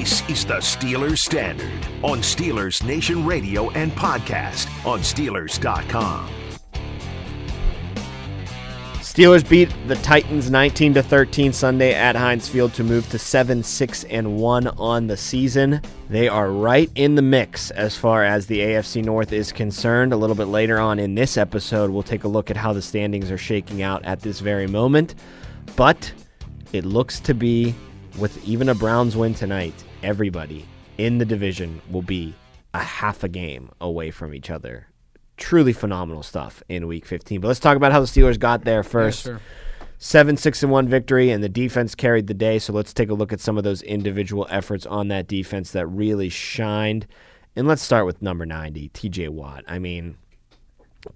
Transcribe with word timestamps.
This 0.00 0.26
is 0.30 0.46
the 0.46 0.54
Steelers 0.54 1.18
Standard 1.18 1.86
on 2.02 2.20
Steelers 2.20 2.82
Nation 2.82 3.26
Radio 3.26 3.68
and 3.72 3.92
podcast 3.92 4.66
on 4.86 5.00
Steelers.com. 5.00 6.26
Steelers 9.00 9.46
beat 9.46 9.68
the 9.88 9.96
Titans 9.96 10.50
19 10.50 10.94
to 10.94 11.02
13 11.02 11.52
Sunday 11.52 11.92
at 11.92 12.16
Heinz 12.16 12.48
Field 12.48 12.72
to 12.74 12.82
move 12.82 13.10
to 13.10 13.18
7 13.18 13.62
6 13.62 14.04
and 14.04 14.38
1 14.38 14.68
on 14.68 15.06
the 15.06 15.18
season. 15.18 15.82
They 16.08 16.28
are 16.28 16.50
right 16.50 16.90
in 16.94 17.14
the 17.14 17.20
mix 17.20 17.70
as 17.72 17.94
far 17.94 18.24
as 18.24 18.46
the 18.46 18.60
AFC 18.60 19.04
North 19.04 19.34
is 19.34 19.52
concerned. 19.52 20.14
A 20.14 20.16
little 20.16 20.34
bit 20.34 20.46
later 20.46 20.80
on 20.80 20.98
in 20.98 21.14
this 21.14 21.36
episode, 21.36 21.90
we'll 21.90 22.02
take 22.02 22.24
a 22.24 22.28
look 22.28 22.50
at 22.50 22.56
how 22.56 22.72
the 22.72 22.80
standings 22.80 23.30
are 23.30 23.36
shaking 23.36 23.82
out 23.82 24.02
at 24.06 24.20
this 24.20 24.40
very 24.40 24.66
moment. 24.66 25.14
But 25.76 26.10
it 26.72 26.86
looks 26.86 27.20
to 27.20 27.34
be 27.34 27.74
with 28.18 28.42
even 28.48 28.70
a 28.70 28.74
Browns 28.74 29.14
win 29.14 29.34
tonight, 29.34 29.74
everybody 30.02 30.66
in 30.98 31.18
the 31.18 31.24
division 31.24 31.80
will 31.90 32.02
be 32.02 32.34
a 32.74 32.82
half 32.82 33.24
a 33.24 33.28
game 33.28 33.70
away 33.80 34.10
from 34.10 34.34
each 34.34 34.50
other 34.50 34.86
truly 35.40 35.72
phenomenal 35.72 36.22
stuff 36.22 36.62
in 36.68 36.86
Week 36.86 37.04
15. 37.04 37.40
But 37.40 37.48
let's 37.48 37.58
talk 37.58 37.76
about 37.76 37.90
how 37.90 38.00
the 38.00 38.06
Steelers 38.06 38.38
got 38.38 38.64
there 38.64 38.84
first. 38.84 39.24
sure. 39.24 39.40
Seven 40.02 40.38
six 40.38 40.62
and 40.62 40.72
one 40.72 40.88
victory, 40.88 41.30
and 41.30 41.44
the 41.44 41.48
defense 41.50 41.94
carried 41.94 42.26
the 42.26 42.32
day. 42.32 42.58
So 42.58 42.72
let's 42.72 42.94
take 42.94 43.10
a 43.10 43.14
look 43.14 43.34
at 43.34 43.40
some 43.40 43.58
of 43.58 43.64
those 43.64 43.82
individual 43.82 44.46
efforts 44.48 44.86
on 44.86 45.08
that 45.08 45.26
defense 45.26 45.72
that 45.72 45.86
really 45.88 46.30
shined. 46.30 47.06
And 47.54 47.66
let's 47.68 47.82
start 47.82 48.06
with 48.06 48.22
number 48.22 48.46
90, 48.46 48.88
TJ 48.90 49.28
Watt. 49.28 49.62
I 49.68 49.78
mean, 49.78 50.16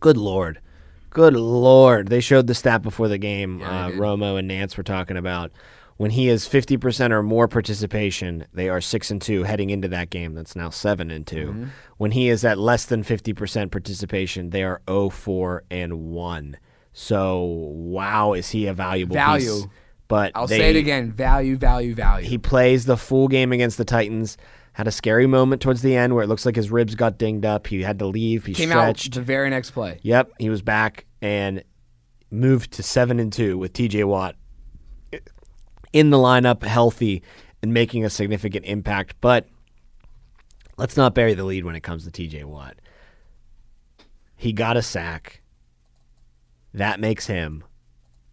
good 0.01 0.19
lord, 0.19 0.60
good 1.09 1.32
lord. 1.35 2.09
They 2.09 2.21
showed 2.21 2.46
the 2.46 2.55
stat 2.55 2.82
before 2.82 3.09
the 3.09 3.16
game. 3.16 3.60
Yeah, 3.60 3.87
uh. 3.87 3.91
Romo 3.93 4.38
and 4.38 4.51
Nantz 4.51 4.77
were 4.77 4.82
talking 4.82 5.16
about 5.16 5.51
when 5.97 6.11
he 6.11 6.27
has 6.27 6.48
50% 6.48 7.10
or 7.10 7.23
more 7.23 7.46
participation, 7.49 8.46
they 8.52 8.68
are 8.68 8.80
6 8.80 9.10
and 9.10 9.23
2 9.23 9.45
heading 9.45 9.71
into 9.71 9.88
that 9.88 10.10
game. 10.10 10.35
That's 10.35 10.57
now 10.57 10.71
7 10.71 11.10
and 11.10 11.27
2. 11.27 11.37
Mm-hmm. 11.37 11.65
When 11.99 12.10
he 12.10 12.29
is 12.29 12.45
at 12.45 12.59
less 12.59 12.85
than 12.85 13.02
50% 13.05 13.71
participation, 13.71 14.51
they 14.51 14.65
are 14.65 14.83
0 14.88 15.10
4 15.10 15.65
and 15.71 15.95
1. 16.07 16.57
So, 16.93 17.43
wow, 17.43 18.33
is 18.35 18.51
he 18.51 18.66
a 18.66 18.73
valuable 18.74 19.15
Value. 19.15 19.46
piece? 19.63 19.66
But 20.07 20.33
I'll 20.35 20.46
they- 20.46 20.59
say 20.59 20.71
it 20.71 20.77
again: 20.77 21.10
value, 21.13 21.57
value, 21.57 21.95
value. 21.95 22.29
He 22.29 22.38
plays 22.38 22.85
the 22.85 22.96
full 22.96 23.27
game 23.27 23.52
against 23.52 23.79
the 23.79 23.85
Titans. 23.85 24.37
Had 24.74 24.87
a 24.88 24.93
scary 24.93 25.27
moment 25.27 25.63
towards 25.63 25.83
the 25.83 25.96
end 25.96 26.15
where 26.15 26.24
it 26.24 26.27
looks 26.27 26.45
like 26.45 26.57
his 26.57 26.71
ribs 26.71 26.95
got 26.96 27.16
dinged 27.16 27.45
up. 27.46 27.68
He 27.68 27.83
had 27.83 27.99
to 28.01 28.07
leave. 28.07 28.45
He 28.45 28.55
came 28.55 28.71
stretched. 28.71 29.13
out 29.13 29.15
the 29.15 29.23
very 29.23 29.49
next 29.49 29.71
play. 29.71 30.01
Yep, 30.02 30.33
he 30.38 30.51
was 30.51 30.63
back 30.63 31.07
and 31.23 31.63
moved 32.30 32.73
to 32.73 32.83
seven 32.83 33.18
and 33.21 33.33
two 33.33 33.57
with 33.57 33.73
T.J. 33.73 34.02
Watt 34.05 34.35
in 35.95 36.10
the 36.10 36.18
lineup, 36.18 36.62
healthy 36.64 37.23
and 37.62 37.73
making 37.73 38.04
a 38.04 38.10
significant 38.10 38.66
impact. 38.66 39.14
But 39.23 39.46
let's 40.76 40.96
not 40.98 41.14
bury 41.14 41.32
the 41.32 41.45
lead 41.45 41.64
when 41.64 41.76
it 41.76 41.82
comes 41.82 42.04
to 42.04 42.10
T.J. 42.10 42.45
Watt. 42.45 42.76
He 44.37 44.52
got 44.52 44.76
a 44.76 44.82
sack. 44.82 45.40
That 46.74 46.98
makes 46.98 47.28
him 47.28 47.62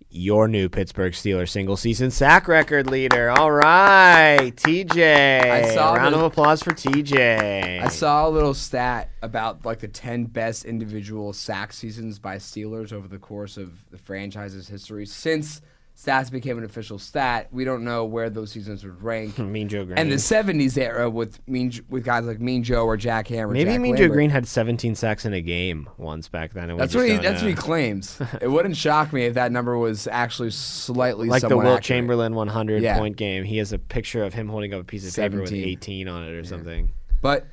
your 0.09 0.47
new 0.47 0.67
Pittsburgh 0.67 1.13
Steelers 1.13 1.49
single 1.49 1.77
season 1.77 2.09
sack 2.09 2.47
record 2.47 2.87
leader. 2.89 3.29
All 3.29 3.51
right, 3.51 4.51
TJ. 4.55 5.39
I 5.41 5.73
saw 5.73 5.93
round 5.93 6.15
the- 6.15 6.17
of 6.17 6.23
applause 6.25 6.63
for 6.63 6.71
TJ. 6.71 7.79
I 7.79 7.87
saw 7.89 8.27
a 8.27 8.29
little 8.31 8.55
stat 8.55 9.11
about 9.21 9.63
like 9.63 9.79
the 9.79 9.87
10 9.87 10.25
best 10.25 10.65
individual 10.65 11.31
sack 11.31 11.71
seasons 11.71 12.17
by 12.17 12.37
Steelers 12.37 12.91
over 12.91 13.07
the 13.07 13.19
course 13.19 13.55
of 13.55 13.89
the 13.91 13.99
franchise's 13.99 14.67
history 14.67 15.05
since 15.05 15.61
stats 15.97 16.31
became 16.31 16.57
an 16.57 16.63
official 16.63 16.97
stat. 16.97 17.47
We 17.51 17.63
don't 17.63 17.83
know 17.83 18.05
where 18.05 18.29
those 18.29 18.51
seasons 18.51 18.83
would 18.83 19.01
rank. 19.03 19.37
Mean 19.39 19.67
Joe 19.69 19.85
Greene. 19.85 19.97
and 19.97 20.11
the 20.11 20.15
70s 20.15 20.77
era 20.77 21.09
with 21.09 21.45
mean 21.47 21.71
with 21.89 22.03
guys 22.03 22.25
like 22.25 22.39
Mean 22.39 22.63
Joe 22.63 22.85
or 22.85 22.97
Jack 22.97 23.27
Hammer. 23.27 23.53
Maybe 23.53 23.71
Jack 23.71 23.81
Mean 23.81 23.95
Joe 23.95 24.07
Greene 24.09 24.29
had 24.29 24.47
17 24.47 24.95
sacks 24.95 25.25
in 25.25 25.33
a 25.33 25.41
game 25.41 25.89
once 25.97 26.27
back 26.27 26.53
then. 26.53 26.75
That's 26.77 26.95
what 26.95 27.07
he. 27.07 27.17
That's 27.17 27.41
know. 27.41 27.47
what 27.47 27.49
he 27.49 27.53
claims. 27.55 28.19
it 28.41 28.47
wouldn't 28.47 28.77
shock 28.77 29.13
me 29.13 29.25
if 29.25 29.35
that 29.35 29.51
number 29.51 29.77
was 29.77 30.07
actually 30.07 30.51
slightly 30.51 31.27
like 31.27 31.41
the 31.41 31.49
Wilt 31.49 31.61
accurate. 31.67 31.83
Chamberlain 31.83 32.35
100 32.35 32.81
Yeah. 32.81 32.97
point 32.97 33.17
game. 33.17 33.43
He 33.43 33.57
has 33.57 33.71
a 33.73 33.79
picture 33.79 34.23
of 34.23 34.33
him 34.33 34.47
holding 34.49 34.73
up 34.73 34.81
a 34.81 34.83
piece 34.83 35.07
of 35.07 35.15
paper 35.15 35.41
with 35.41 35.53
18 35.53 36.07
on 36.07 36.23
it 36.23 36.31
or 36.33 36.43
something. 36.43 36.91
But 37.21 37.45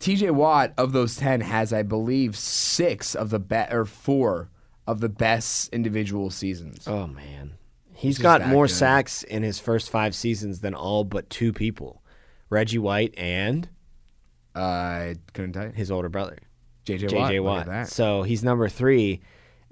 TJ 0.00 0.30
Watt 0.32 0.72
of 0.76 0.92
those 0.92 1.16
10 1.16 1.40
has, 1.42 1.72
I 1.72 1.82
believe, 1.82 2.36
six 2.36 3.14
of 3.14 3.30
the 3.30 3.38
best 3.38 3.72
or 3.72 3.84
four 3.84 4.50
of 4.86 5.00
the 5.00 5.08
best 5.08 5.72
individual 5.72 6.30
seasons. 6.30 6.86
Oh 6.86 7.06
man, 7.06 7.52
he's 8.04 8.18
got 8.18 8.46
more 8.46 8.66
good. 8.66 8.72
sacks 8.72 9.22
in 9.22 9.42
his 9.42 9.58
first 9.58 9.90
five 9.90 10.14
seasons 10.14 10.60
than 10.60 10.74
all 10.74 11.04
but 11.04 11.28
two 11.30 11.52
people, 11.52 12.02
Reggie 12.50 12.78
White 12.78 13.14
and 13.16 13.68
I 14.54 15.16
couldn't 15.32 15.52
tell 15.52 15.66
you. 15.66 15.72
his 15.72 15.90
older 15.90 16.08
brother, 16.08 16.38
JJ 16.86 17.12
Watt. 17.12 17.32
JJ 17.32 17.42
Watt. 17.42 17.88
So 17.88 18.22
he's 18.22 18.44
number 18.44 18.68
three 18.68 19.20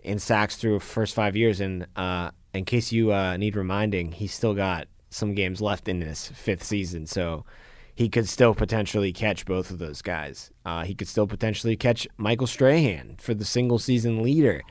in 0.03 0.19
sacks 0.19 0.56
through 0.56 0.81
first 0.81 1.15
five 1.15 1.37
years. 1.37 1.60
And 1.60 1.87
uh, 1.97 2.31
in 2.53 2.65
case 2.65 2.93
you 2.93 3.12
uh, 3.12 3.37
need 3.37 3.56
reminding, 3.56 4.12
he's 4.12 4.34
still 4.34 4.54
got 4.54 4.88
some 5.10 5.34
games 5.34 5.60
left 5.60 5.88
in 5.88 6.00
this 6.00 6.28
fifth 6.28 6.64
season. 6.64 7.06
So 7.06 7.44
he 7.94 8.09
could 8.09 8.28
still 8.28 8.54
potentially 8.54 9.12
catch 9.12 9.44
both 9.44 9.70
of 9.70 9.78
those 9.78 10.03
guys. 10.03 10.50
Uh, 10.64 10.84
he 10.84 10.94
could 10.94 11.09
still 11.09 11.26
potentially 11.26 11.76
catch 11.76 12.09
Michael 12.16 12.47
Strahan 12.47 13.16
for 13.19 13.34
the 13.34 13.44
single 13.44 13.78
season 13.78 14.22
leader 14.22 14.62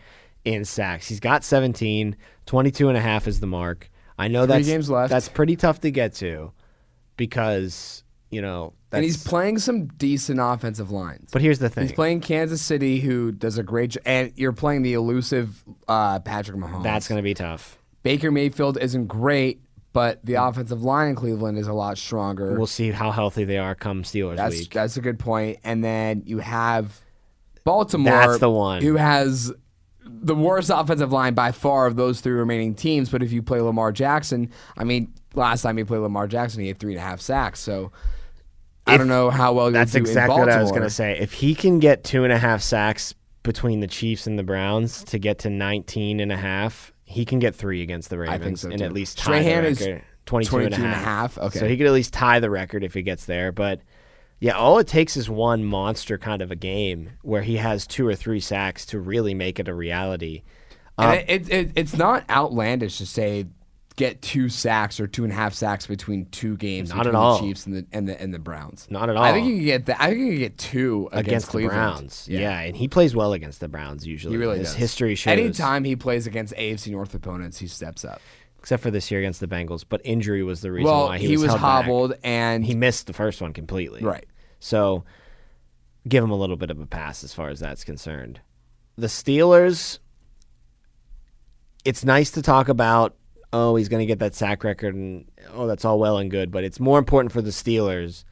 in 0.46 0.66
sacks. 0.66 1.08
He's 1.08 1.20
got 1.20 1.44
17, 1.44 2.16
22 2.46 2.90
and 2.90 2.98
a 2.98 3.02
half 3.02 3.28
is 3.28 3.40
the 3.40 3.48
mark. 3.48 3.90
I 4.18 4.28
know 4.28 4.46
Three 4.46 4.56
that's 4.58 4.68
games 4.68 4.90
left. 4.90 5.10
that's 5.10 5.30
pretty 5.30 5.56
tough 5.56 5.82
to 5.82 5.92
get 5.92 6.14
to 6.16 6.52
because, 7.18 8.04
you 8.30 8.42
know, 8.42 8.74
that's, 8.90 8.98
and 9.00 9.06
he's 9.06 9.24
playing 9.24 9.58
some 9.60 9.86
decent 9.88 10.40
offensive 10.42 10.92
lines. 10.92 11.30
but 11.32 11.42
here's 11.42 11.60
the 11.60 11.70
thing. 11.70 11.84
He's 11.88 11.94
playing 11.94 12.22
Kansas 12.22 12.62
City, 12.62 13.00
who 13.00 13.32
does 13.32 13.58
a 13.58 13.64
great 13.64 13.92
job. 13.92 14.04
And 14.06 14.34
you're 14.36 14.52
playing 14.52 14.82
the 14.82 14.94
elusive 14.94 15.64
uh, 15.88 16.20
Patrick 16.20 16.58
Mahomes. 16.58 16.84
that's 16.84 17.08
going 17.08 17.18
to 17.20 17.24
be 17.24 17.34
tough. 17.34 17.78
Baker 18.04 18.32
Mayfield 18.32 18.78
isn't 18.80 19.08
great, 19.08 19.62
but 19.94 20.26
the 20.26 20.34
offensive 20.36 20.84
line 20.84 21.10
in 21.10 21.16
Cleveland 21.16 21.58
is 21.58 21.68
a 21.68 21.74
lot 21.74 21.98
stronger. 21.98 22.58
We'll 22.58 22.68
see 22.68 22.92
how 22.92 23.12
healthy 23.12 23.44
they 23.46 23.60
are 23.60 23.76
come 23.76 24.04
Steelers 24.04 24.38
That's 24.38 24.58
week. 24.58 24.74
that's 24.74 24.98
a 24.98 25.02
good 25.02 25.20
point. 25.20 25.60
And 25.64 25.84
then 25.84 26.24
you 26.26 26.40
have 26.40 27.00
Baltimore. 27.64 28.12
That's 28.12 28.40
the 28.40 28.50
one. 28.50 28.82
who 28.82 28.96
has 28.96 29.54
the 30.04 30.36
worst 30.36 30.70
offensive 30.74 31.12
line 31.12 31.34
by 31.34 31.52
far 31.52 31.86
of 31.86 31.96
those 31.96 32.22
three 32.22 32.34
remaining 32.34 32.74
teams. 32.76 33.10
But 33.10 33.24
if 33.24 33.32
you 33.32 33.42
play 33.42 33.62
Lamar 33.62 33.92
Jackson, 33.92 34.50
I 34.78 34.84
mean, 34.84 35.14
last 35.34 35.62
time 35.62 35.78
he 35.78 35.84
played 35.84 36.00
Lamar 36.00 36.28
Jackson, 36.28 36.62
he 36.62 36.68
had 36.68 36.80
three 36.80 36.94
and 36.94 37.00
a 37.00 37.04
half 37.04 37.22
sacks. 37.22 37.60
So 37.60 37.92
I 38.88 38.98
don't 38.98 39.08
know 39.08 39.30
how 39.30 39.54
well 39.54 39.72
That's 39.72 39.96
exactly 39.96 40.38
what 40.40 40.50
I 40.50 40.62
was 40.62 40.72
going 40.72 40.84
to 40.84 40.90
say. 40.90 41.18
If 41.20 41.34
he 41.34 41.56
can 41.56 41.80
get 41.80 42.04
two 42.04 42.24
and 42.24 42.34
a 42.34 42.38
half 42.38 42.62
sacks 42.62 43.14
between 43.44 43.80
the 43.80 43.88
Chiefs 43.88 44.28
and 44.28 44.38
the 44.38 44.44
Browns 44.44 45.04
to 45.06 45.20
get 45.20 45.40
to 45.40 45.50
19 45.50 46.20
and 46.20 46.32
a 46.32 46.38
half, 46.38 46.92
he 47.04 47.26
can 47.26 47.40
get 47.40 47.56
three 47.56 47.82
against 47.82 48.10
the 48.10 48.18
Ravens 48.18 48.44
think 48.44 48.58
so, 48.58 48.70
and 48.70 48.82
at 48.82 48.94
least 48.94 49.18
tie 49.18 49.42
Strahan 49.42 49.64
the 49.64 49.70
is 49.70 49.82
record. 49.82 50.04
22, 50.26 50.50
22 50.50 50.66
and 50.66 50.76
and 50.76 50.84
a 50.84 50.88
a 50.88 51.00
half. 51.00 51.36
half? 51.36 51.38
Okay. 51.38 51.60
So 51.60 51.68
he 51.68 51.78
could 51.78 51.88
at 51.88 51.94
least 51.94 52.14
tie 52.14 52.40
the 52.40 52.50
record 52.50 52.84
if 52.84 52.94
he 52.94 53.02
gets 53.02 53.26
there. 53.26 53.52
But 53.52 53.82
yeah, 54.42 54.58
all 54.58 54.78
it 54.80 54.88
takes 54.88 55.16
is 55.16 55.30
one 55.30 55.64
monster 55.64 56.18
kind 56.18 56.42
of 56.42 56.52
a 56.52 56.56
game 56.58 57.12
where 57.22 57.44
he 57.44 57.56
has 57.58 57.88
two 57.88 58.06
or 58.06 58.16
three 58.16 58.42
sacks 58.42 58.86
to 58.88 59.00
really 59.00 59.34
make 59.34 59.58
it 59.60 59.68
a 59.70 59.74
reality. 59.74 60.42
And 60.98 61.08
um, 61.12 61.14
it, 61.16 61.26
it, 61.30 61.50
it, 61.50 61.72
it's 61.76 61.96
not 61.96 62.30
outlandish 62.30 62.98
to 62.98 63.06
say 63.06 63.46
get 63.98 64.22
two 64.22 64.50
sacks 64.50 65.00
or 65.00 65.06
two 65.08 65.24
and 65.24 65.32
a 65.32 65.36
half 65.36 65.54
sacks 65.54 65.86
between 65.86 66.26
two 66.28 66.58
games 66.58 66.90
Not 66.90 67.00
at 67.00 67.04
between 67.04 67.16
all. 67.16 67.38
the 67.38 67.48
Chiefs 67.48 67.66
and 67.66 67.76
the 67.76 67.86
and 67.92 68.08
the 68.10 68.20
and 68.22 68.34
the 68.34 68.40
Browns. 68.40 68.88
Not 68.90 69.10
at 69.10 69.16
all. 69.16 69.24
I 69.24 69.32
think 69.32 69.48
you 69.48 69.56
can 69.58 69.66
get 69.66 69.86
that. 69.88 70.02
I 70.02 70.10
think 70.10 70.20
you 70.22 70.28
can 70.32 70.38
get 70.40 70.58
two 70.58 71.08
against, 71.12 71.28
Against 71.28 71.46
the 71.48 71.52
Cleveland. 71.52 71.78
Browns, 71.78 72.28
yeah. 72.30 72.60
and 72.62 72.76
he 72.76 72.88
plays 72.88 73.16
well 73.16 73.34
against 73.34 73.60
the 73.60 73.68
Browns 73.68 74.06
usually. 74.08 74.34
He 74.34 74.38
really 74.38 74.58
His 74.60 74.70
does. 74.70 74.76
history 74.76 75.16
shows. 75.16 75.32
Anytime 75.32 75.84
he 75.84 75.96
plays 75.96 76.26
against 76.26 76.54
AFC 76.56 76.92
North 76.92 77.14
opponents, 77.14 77.60
he 77.60 77.68
steps 77.68 78.04
up. 78.04 78.22
except 78.60 78.82
for 78.84 78.92
this 78.92 79.12
year 79.12 79.20
against 79.20 79.40
the 79.40 79.48
Bengals. 79.48 79.84
But 79.88 80.02
injury 80.04 80.42
was 80.44 80.62
the 80.62 80.72
reason 80.72 80.90
Well, 80.92 81.06
why 81.08 81.18
he, 81.20 81.28
he, 81.28 81.38
was, 81.38 81.48
back. 81.52 81.60
hobbled, 81.60 82.14
and 82.24 82.64
He 82.66 82.76
missed 82.76 83.08
the 83.08 83.14
first 83.14 83.42
one 83.42 83.54
completely. 83.54 84.02
Right. 84.02 84.26
So 84.62 85.04
give 86.08 86.24
him 86.24 86.32
a 86.32 86.38
little 86.38 86.56
bit 86.56 86.72
of 86.72 86.80
a 86.80 86.86
pass 86.86 87.24
as 87.24 87.34
far 87.34 87.50
as 87.50 87.60
that's 87.60 87.84
concerned. 87.84 88.40
The 88.98 89.08
Steelers, 89.08 90.00
it's 91.84 92.06
nice 92.06 92.32
to 92.32 92.42
talk 92.42 92.70
about, 92.70 93.16
oh, 93.52 93.76
he's 93.76 93.90
going 93.90 94.00
to 94.00 94.06
get 94.06 94.20
that 94.20 94.36
sack 94.36 94.64
record, 94.64 94.96
and 94.96 95.26
oh, 95.54 95.68
that's 95.68 95.84
all 95.84 96.00
well 96.00 96.18
and 96.18 96.32
good, 96.32 96.52
but 96.52 96.64
it's 96.64 96.80
more 96.80 97.00
important 97.00 97.32
for 97.32 97.42
the 97.42 97.50
Steelers 97.50 98.24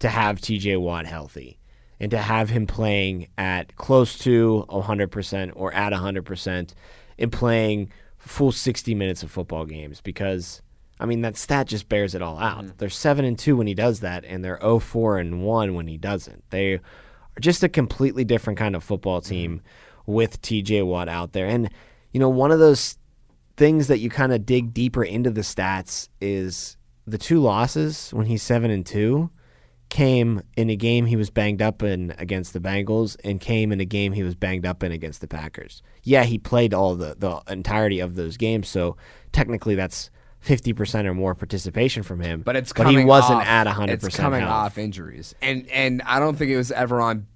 to 0.00 0.08
have 0.08 0.40
TJ 0.40 0.80
Watt 0.80 1.06
healthy 1.06 1.58
and 2.00 2.10
to 2.10 2.18
have 2.18 2.50
him 2.50 2.66
playing 2.66 3.28
at 3.38 3.76
close 3.76 4.18
to 4.18 4.64
100% 4.68 5.52
or 5.54 5.72
at 5.72 5.92
100% 5.92 6.74
and 7.18 7.32
playing 7.32 7.90
full 8.16 8.52
60 8.52 8.94
minutes 8.94 9.22
of 9.22 9.30
football 9.30 9.64
games 9.64 10.00
because 10.00 10.62
I 11.00 11.06
mean 11.06 11.22
that 11.22 11.36
stat 11.36 11.66
just 11.66 11.88
bears 11.88 12.14
it 12.14 12.22
all 12.22 12.38
out. 12.38 12.64
Mm-hmm. 12.64 12.76
They're 12.78 12.90
7 12.90 13.24
and 13.24 13.38
2 13.38 13.56
when 13.56 13.66
he 13.66 13.74
does 13.74 14.00
that 14.00 14.24
and 14.24 14.44
they're 14.44 14.58
0-4 14.58 15.20
and 15.20 15.42
1 15.42 15.74
when 15.74 15.86
he 15.86 15.96
doesn't. 15.96 16.44
They 16.50 16.74
are 16.74 16.80
just 17.40 17.62
a 17.62 17.68
completely 17.68 18.24
different 18.24 18.58
kind 18.58 18.74
of 18.74 18.82
football 18.82 19.20
mm-hmm. 19.20 19.30
team 19.30 19.62
with 20.06 20.42
TJ 20.42 20.86
Watt 20.86 21.08
out 21.08 21.32
there. 21.32 21.46
And 21.46 21.70
you 22.12 22.20
know, 22.20 22.28
one 22.28 22.50
of 22.50 22.58
those 22.58 22.98
things 23.56 23.88
that 23.88 23.98
you 23.98 24.08
kind 24.08 24.32
of 24.32 24.46
dig 24.46 24.72
deeper 24.72 25.04
into 25.04 25.30
the 25.30 25.42
stats 25.42 26.08
is 26.20 26.76
the 27.06 27.18
two 27.18 27.40
losses 27.40 28.10
when 28.10 28.26
he's 28.26 28.42
seven 28.42 28.70
and 28.70 28.86
two 28.86 29.30
came 29.88 30.42
in 30.56 30.68
a 30.68 30.76
game 30.76 31.06
he 31.06 31.16
was 31.16 31.30
banged 31.30 31.62
up 31.62 31.82
in 31.82 32.14
against 32.18 32.52
the 32.52 32.60
Bengals 32.60 33.16
and 33.24 33.40
came 33.40 33.72
in 33.72 33.80
a 33.80 33.84
game 33.84 34.12
he 34.12 34.22
was 34.22 34.34
banged 34.34 34.66
up 34.66 34.82
in 34.82 34.92
against 34.92 35.20
the 35.20 35.28
Packers. 35.28 35.82
Yeah, 36.02 36.24
he 36.24 36.38
played 36.38 36.74
all 36.74 36.94
the 36.94 37.14
the 37.18 37.42
entirety 37.50 38.00
of 38.00 38.14
those 38.14 38.36
games, 38.36 38.68
so 38.68 38.96
technically 39.32 39.74
that's 39.74 40.10
fifty 40.40 40.72
percent 40.72 41.06
or 41.08 41.14
more 41.14 41.34
participation 41.34 42.02
from 42.02 42.20
him. 42.20 42.42
But 42.42 42.56
it's 42.56 42.72
but 42.72 42.84
coming 42.84 42.98
he 43.00 43.04
wasn't 43.04 43.40
off, 43.40 43.46
at 43.46 43.66
hundred 43.66 43.94
It's 43.94 44.04
percent. 44.04 44.22
coming 44.24 44.42
off 44.44 44.78
injuries, 44.78 45.34
and 45.42 45.68
and 45.70 46.02
I 46.02 46.18
don't 46.20 46.36
think 46.36 46.50
it 46.50 46.56
was 46.56 46.70
ever 46.72 47.00
on 47.00 47.26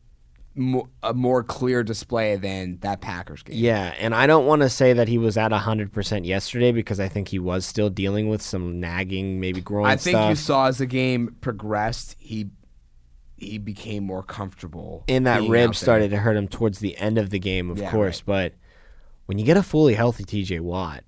mo- 0.54 0.88
a 1.02 1.12
more 1.14 1.42
clear 1.42 1.82
display 1.82 2.36
than 2.36 2.78
that 2.80 3.00
Packers 3.00 3.42
game. 3.42 3.56
Yeah, 3.58 3.94
and 3.98 4.14
I 4.14 4.26
don't 4.26 4.46
want 4.46 4.62
to 4.62 4.68
say 4.70 4.92
that 4.92 5.08
he 5.08 5.18
was 5.18 5.36
at 5.36 5.50
100% 5.50 6.26
yesterday 6.26 6.72
because 6.72 7.00
I 7.00 7.08
think 7.08 7.28
he 7.28 7.38
was 7.38 7.64
still 7.66 7.90
dealing 7.90 8.28
with 8.28 8.42
some 8.42 8.78
nagging, 8.80 9.40
maybe 9.40 9.60
groin 9.60 9.86
I 9.86 9.96
think 9.96 10.14
stuff. 10.16 10.28
you 10.30 10.36
saw 10.36 10.66
as 10.68 10.78
the 10.78 10.86
game 10.86 11.36
progressed, 11.40 12.16
he 12.18 12.50
he 13.36 13.58
became 13.58 14.04
more 14.04 14.22
comfortable. 14.22 15.02
and 15.08 15.26
that 15.26 15.42
rib 15.48 15.74
started 15.74 16.10
to 16.12 16.18
hurt 16.18 16.36
him 16.36 16.46
towards 16.46 16.78
the 16.78 16.96
end 16.98 17.18
of 17.18 17.30
the 17.30 17.40
game, 17.40 17.70
of 17.70 17.78
Yeah, 17.78 17.90
course. 17.90 18.20
But 18.20 18.54
when 19.26 19.36
you 19.38 19.44
get 19.44 19.56
a 19.56 19.64
fully 19.64 19.94
healthy 19.94 20.24
TJ 20.24 20.60
Watt, 20.60 21.02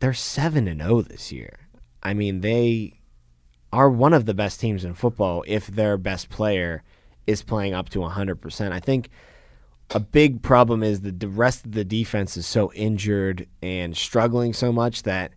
they're 0.00 0.14
7 0.14 0.68
and 0.68 0.80
0 0.80 1.02
this 1.02 1.32
year. 1.32 1.68
I 2.02 2.14
mean, 2.14 2.40
they 2.40 3.00
are 3.72 3.90
one 3.90 4.14
of 4.14 4.24
the 4.24 4.34
best 4.34 4.60
teams 4.60 4.84
in 4.84 4.94
football 4.94 5.44
if 5.46 5.66
their 5.66 5.96
best 5.96 6.28
player 6.30 6.82
is 7.26 7.42
playing 7.42 7.74
up 7.74 7.88
to 7.90 7.98
100%. 7.98 8.72
I 8.72 8.80
think 8.80 9.10
a 9.90 10.00
big 10.00 10.42
problem 10.42 10.82
is 10.82 11.02
that 11.02 11.20
the 11.20 11.28
rest 11.28 11.66
of 11.66 11.72
the 11.72 11.84
defense 11.84 12.36
is 12.36 12.46
so 12.46 12.72
injured 12.72 13.46
and 13.62 13.96
struggling 13.96 14.52
so 14.52 14.72
much 14.72 15.02
that 15.02 15.32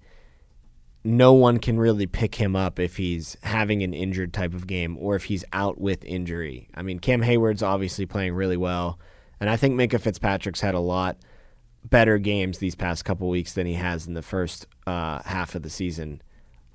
no 1.04 1.34
one 1.34 1.58
can 1.58 1.80
really 1.80 2.06
pick 2.06 2.36
him 2.36 2.56
up 2.56 2.80
if 2.80 2.98
he's 2.98 3.36
having 3.42 3.82
an 3.82 3.94
injured 3.94 4.34
type 4.34 4.54
of 4.54 4.68
game 4.68 4.98
or 5.00 5.16
if 5.16 5.26
he's 5.26 5.44
out 5.52 5.82
with 5.82 6.06
injury. 6.06 6.70
I 6.76 6.84
mean, 6.84 7.00
Cam 7.00 7.22
Heyward's 7.22 7.64
obviously 7.64 8.06
playing 8.06 8.34
really 8.34 8.58
well, 8.58 9.00
and 9.40 9.50
I 9.50 9.56
think 9.56 9.76
Minkah 9.76 10.00
Fitzpatrick's 10.00 10.62
had 10.62 10.76
a 10.76 10.80
lot 10.80 11.18
better 11.90 12.18
games 12.18 12.60
these 12.60 12.76
past 12.76 13.06
couple 13.06 13.28
weeks 13.30 13.54
than 13.54 13.66
he 13.66 13.74
has 13.74 14.08
in 14.08 14.14
the 14.14 14.22
first 14.22 14.68
uh, 14.88 15.22
half 15.24 15.56
of 15.56 15.64
the 15.64 15.70
season. 15.70 16.22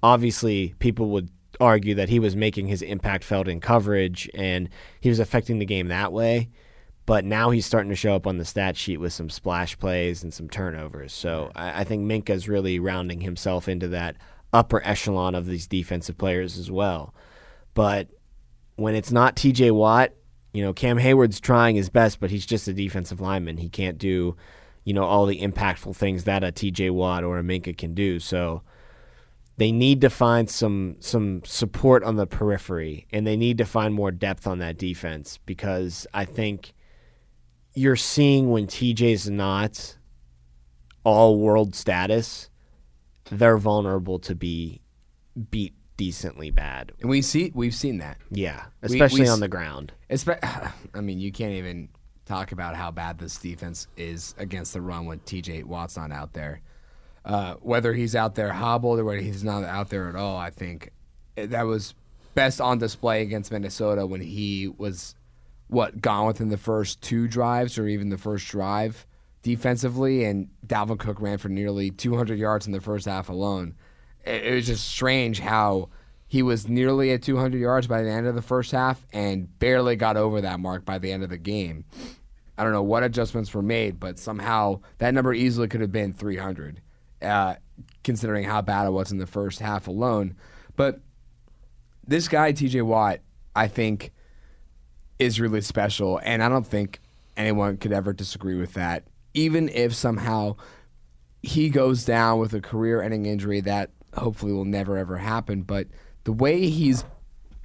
Obviously, 0.03 0.75
people 0.79 1.11
would 1.11 1.31
argue 1.61 1.95
that 1.95 2.09
he 2.09 2.19
was 2.19 2.37
making 2.37 2.67
his 2.67 2.83
impact 2.83 3.25
felt 3.25 3.49
in 3.49 3.61
coverage 3.61 4.29
and 4.35 4.69
he 5.01 5.09
was 5.09 5.19
affecting 5.19 5.59
the 5.59 5.65
game 5.65 5.89
that 5.89 6.13
way. 6.13 6.49
But 7.07 7.25
now 7.25 7.51
he's 7.51 7.65
starting 7.65 7.91
to 7.91 7.97
show 7.97 8.15
up 8.15 8.27
on 8.27 8.39
the 8.39 8.45
stat 8.45 8.77
sheet 8.77 8.99
with 8.99 9.13
some 9.13 9.31
splash 9.31 9.79
plays 9.79 10.25
and 10.25 10.35
some 10.35 10.49
turnovers. 10.49 11.13
So 11.13 11.53
I, 11.55 11.81
I 11.81 11.85
think 11.85 12.05
Minkah's 12.05 12.49
really 12.49 12.81
rounding 12.81 13.21
himself 13.21 13.69
into 13.69 13.89
that 13.89 14.17
upper 14.53 14.85
echelon 14.85 15.35
of 15.35 15.47
these 15.47 15.69
defensive 15.69 16.19
players 16.19 16.59
as 16.59 16.71
well. 16.71 17.15
But 17.75 18.09
when 18.75 18.95
it's 18.95 19.13
not 19.13 19.37
TJ 19.37 19.73
Watt, 19.73 20.13
you 20.53 20.63
know, 20.63 20.73
Cam 20.73 20.99
Heyward's 20.99 21.39
trying 21.39 21.77
his 21.77 21.91
best, 21.91 22.19
but 22.19 22.31
he's 22.31 22.47
just 22.47 22.67
a 22.67 22.73
defensive 22.73 23.21
lineman. 23.21 23.59
He 23.59 23.69
can't 23.69 23.99
do, 23.99 24.37
you 24.87 24.95
know, 24.95 25.05
all 25.05 25.27
the 25.27 25.41
impactful 25.41 25.95
things 25.97 26.25
that 26.25 26.43
a 26.43 26.47
TJ 26.47 26.91
Watt 26.93 27.25
or 27.25 27.39
a 27.39 27.43
Minkah 27.43 27.77
can 27.77 27.93
do. 27.93 28.19
So 28.21 28.63
they 29.59 29.73
need 29.73 30.01
to 30.03 30.09
find 30.09 30.49
some 30.49 30.97
some 31.01 31.43
support 31.45 32.03
on 32.05 32.17
the 32.17 32.27
periphery 32.27 33.07
and 33.13 33.27
they 33.27 33.37
need 33.37 33.59
to 33.59 33.65
find 33.65 33.93
more 33.93 34.11
depth 34.13 34.47
on 34.47 34.59
that 34.61 34.79
defense 34.79 35.39
because 35.45 36.07
I 36.15 36.25
think 36.25 36.73
you're 37.75 37.97
seeing 37.97 38.51
when 38.51 38.67
TJ's 38.67 39.29
not 39.29 39.97
all 41.05 41.39
world 41.39 41.75
status, 41.75 42.49
they're 43.31 43.59
vulnerable 43.59 44.19
to 44.21 44.35
be 44.35 44.81
beat 45.51 45.75
decently 45.97 46.51
bad. 46.51 46.93
and 47.01 47.09
we 47.11 47.23
see 47.23 47.51
we've 47.55 47.75
seen 47.75 47.99
that. 47.99 48.19
Yeah, 48.31 48.67
especially 48.83 49.21
we 49.23 49.27
s- 49.27 49.31
on 49.33 49.41
the 49.41 49.49
ground. 49.49 49.93
Espe- 50.11 50.39
I 50.95 51.01
mean, 51.01 51.19
you 51.19 51.33
can't 51.33 51.55
even 51.55 51.89
talk 52.27 52.53
about 52.53 52.75
how 52.75 52.91
bad 52.91 53.19
this 53.19 53.39
defense 53.39 53.87
is 53.97 54.35
against 54.37 54.75
the 54.75 54.81
run 54.81 55.07
when 55.07 55.21
TJ 55.21 55.65
Watt's 55.65 55.97
not 55.97 56.13
out 56.13 56.33
there. 56.35 56.61
Uh, 57.25 57.55
whether 57.55 57.95
he's 57.95 58.15
out 58.15 58.35
there 58.35 58.53
hobbled 58.53 58.99
or 58.99 59.05
whether 59.05 59.21
he's 59.21 59.43
not 59.43 59.65
out 59.65 59.89
there 59.89 60.09
at 60.09 60.17
all, 60.17 60.37
I 60.37 60.51
think 60.51 60.91
that 61.37 61.63
was 61.63 61.95
best 62.35 62.61
on 62.61 62.79
display 62.79 63.23
against 63.23 63.51
Minnesota 63.51 64.07
when 64.07 64.21
he 64.21 64.69
was 64.77 65.15
what 65.69 66.01
gone 66.01 66.27
within 66.27 66.49
the 66.49 66.57
first 66.57 67.01
two 67.01 67.27
drives 67.27 67.79
or 67.79 67.89
even 67.89 68.11
the 68.11 68.19
first 68.19 68.47
drive 68.49 69.07
defensively, 69.43 70.25
and 70.25 70.49
Dalvin 70.67 70.99
Cook 70.99 71.21
ran 71.21 71.39
for 71.39 71.49
nearly 71.49 71.91
200 71.91 72.39
yards 72.39 72.67
in 72.67 72.73
the 72.73 72.81
first 72.81 73.07
half 73.07 73.29
alone. 73.29 73.75
It, 74.25 74.45
it 74.45 74.55
was 74.55 74.67
just 74.67 74.87
strange 74.89 75.41
how 75.41 75.89
he 76.27 76.43
was 76.43 76.69
nearly 76.69 77.13
at 77.13 77.23
200 77.23 77.59
yards 77.59 77.87
by 77.87 78.03
the 78.03 78.11
end 78.11 78.27
of 78.27 78.35
the 78.35 78.43
first 78.43 78.73
half 78.73 79.07
and 79.13 79.59
barely 79.59 79.97
got 79.97 80.17
over 80.17 80.41
that 80.41 80.59
mark 80.59 80.85
by 80.85 80.99
the 80.99 81.13
end 81.13 81.23
of 81.23 81.31
the 81.31 81.39
game. 81.39 81.85
I 82.59 82.65
don't 82.65 82.73
know 82.73 82.83
what 82.83 83.03
adjustments 83.03 83.53
were 83.53 83.63
made, 83.63 84.01
but 84.01 84.19
somehow 84.19 84.81
that 84.99 85.13
number 85.13 85.35
easily 85.35 85.69
could 85.69 85.81
have 85.81 85.93
been 85.93 86.13
300, 86.13 86.81
uh, 87.23 87.57
considering 88.03 88.45
how 88.45 88.63
bad 88.63 88.87
it 88.87 88.93
was 88.93 89.13
in 89.13 89.19
the 89.19 89.27
first 89.27 89.61
half 89.61 89.89
alone. 89.89 90.35
But 90.75 91.01
this 92.07 92.29
guy, 92.29 92.53
TJ 92.53 92.83
Watt, 92.83 93.21
I 93.55 93.69
think 93.69 94.13
is 95.19 95.41
really 95.41 95.61
special, 95.61 96.21
and 96.23 96.43
I 96.43 96.49
don't 96.49 96.67
think 96.67 97.01
anyone 97.37 97.77
could 97.77 97.93
ever 97.93 98.13
disagree 98.13 98.57
with 98.57 98.75
that. 98.75 99.05
Even 99.35 99.69
if 99.69 99.95
somehow 99.95 100.57
he 101.43 101.69
goes 101.69 102.05
down 102.05 102.39
with 102.39 102.55
a 102.55 102.61
career-ending 102.61 103.27
injury 103.27 103.61
that 103.61 103.91
hopefully 104.15 104.53
will 104.53 104.65
never 104.65 104.97
ever 104.97 105.19
happen, 105.19 105.63
but 105.63 105.89
the 106.25 106.33
way 106.33 106.69
he's 106.69 107.05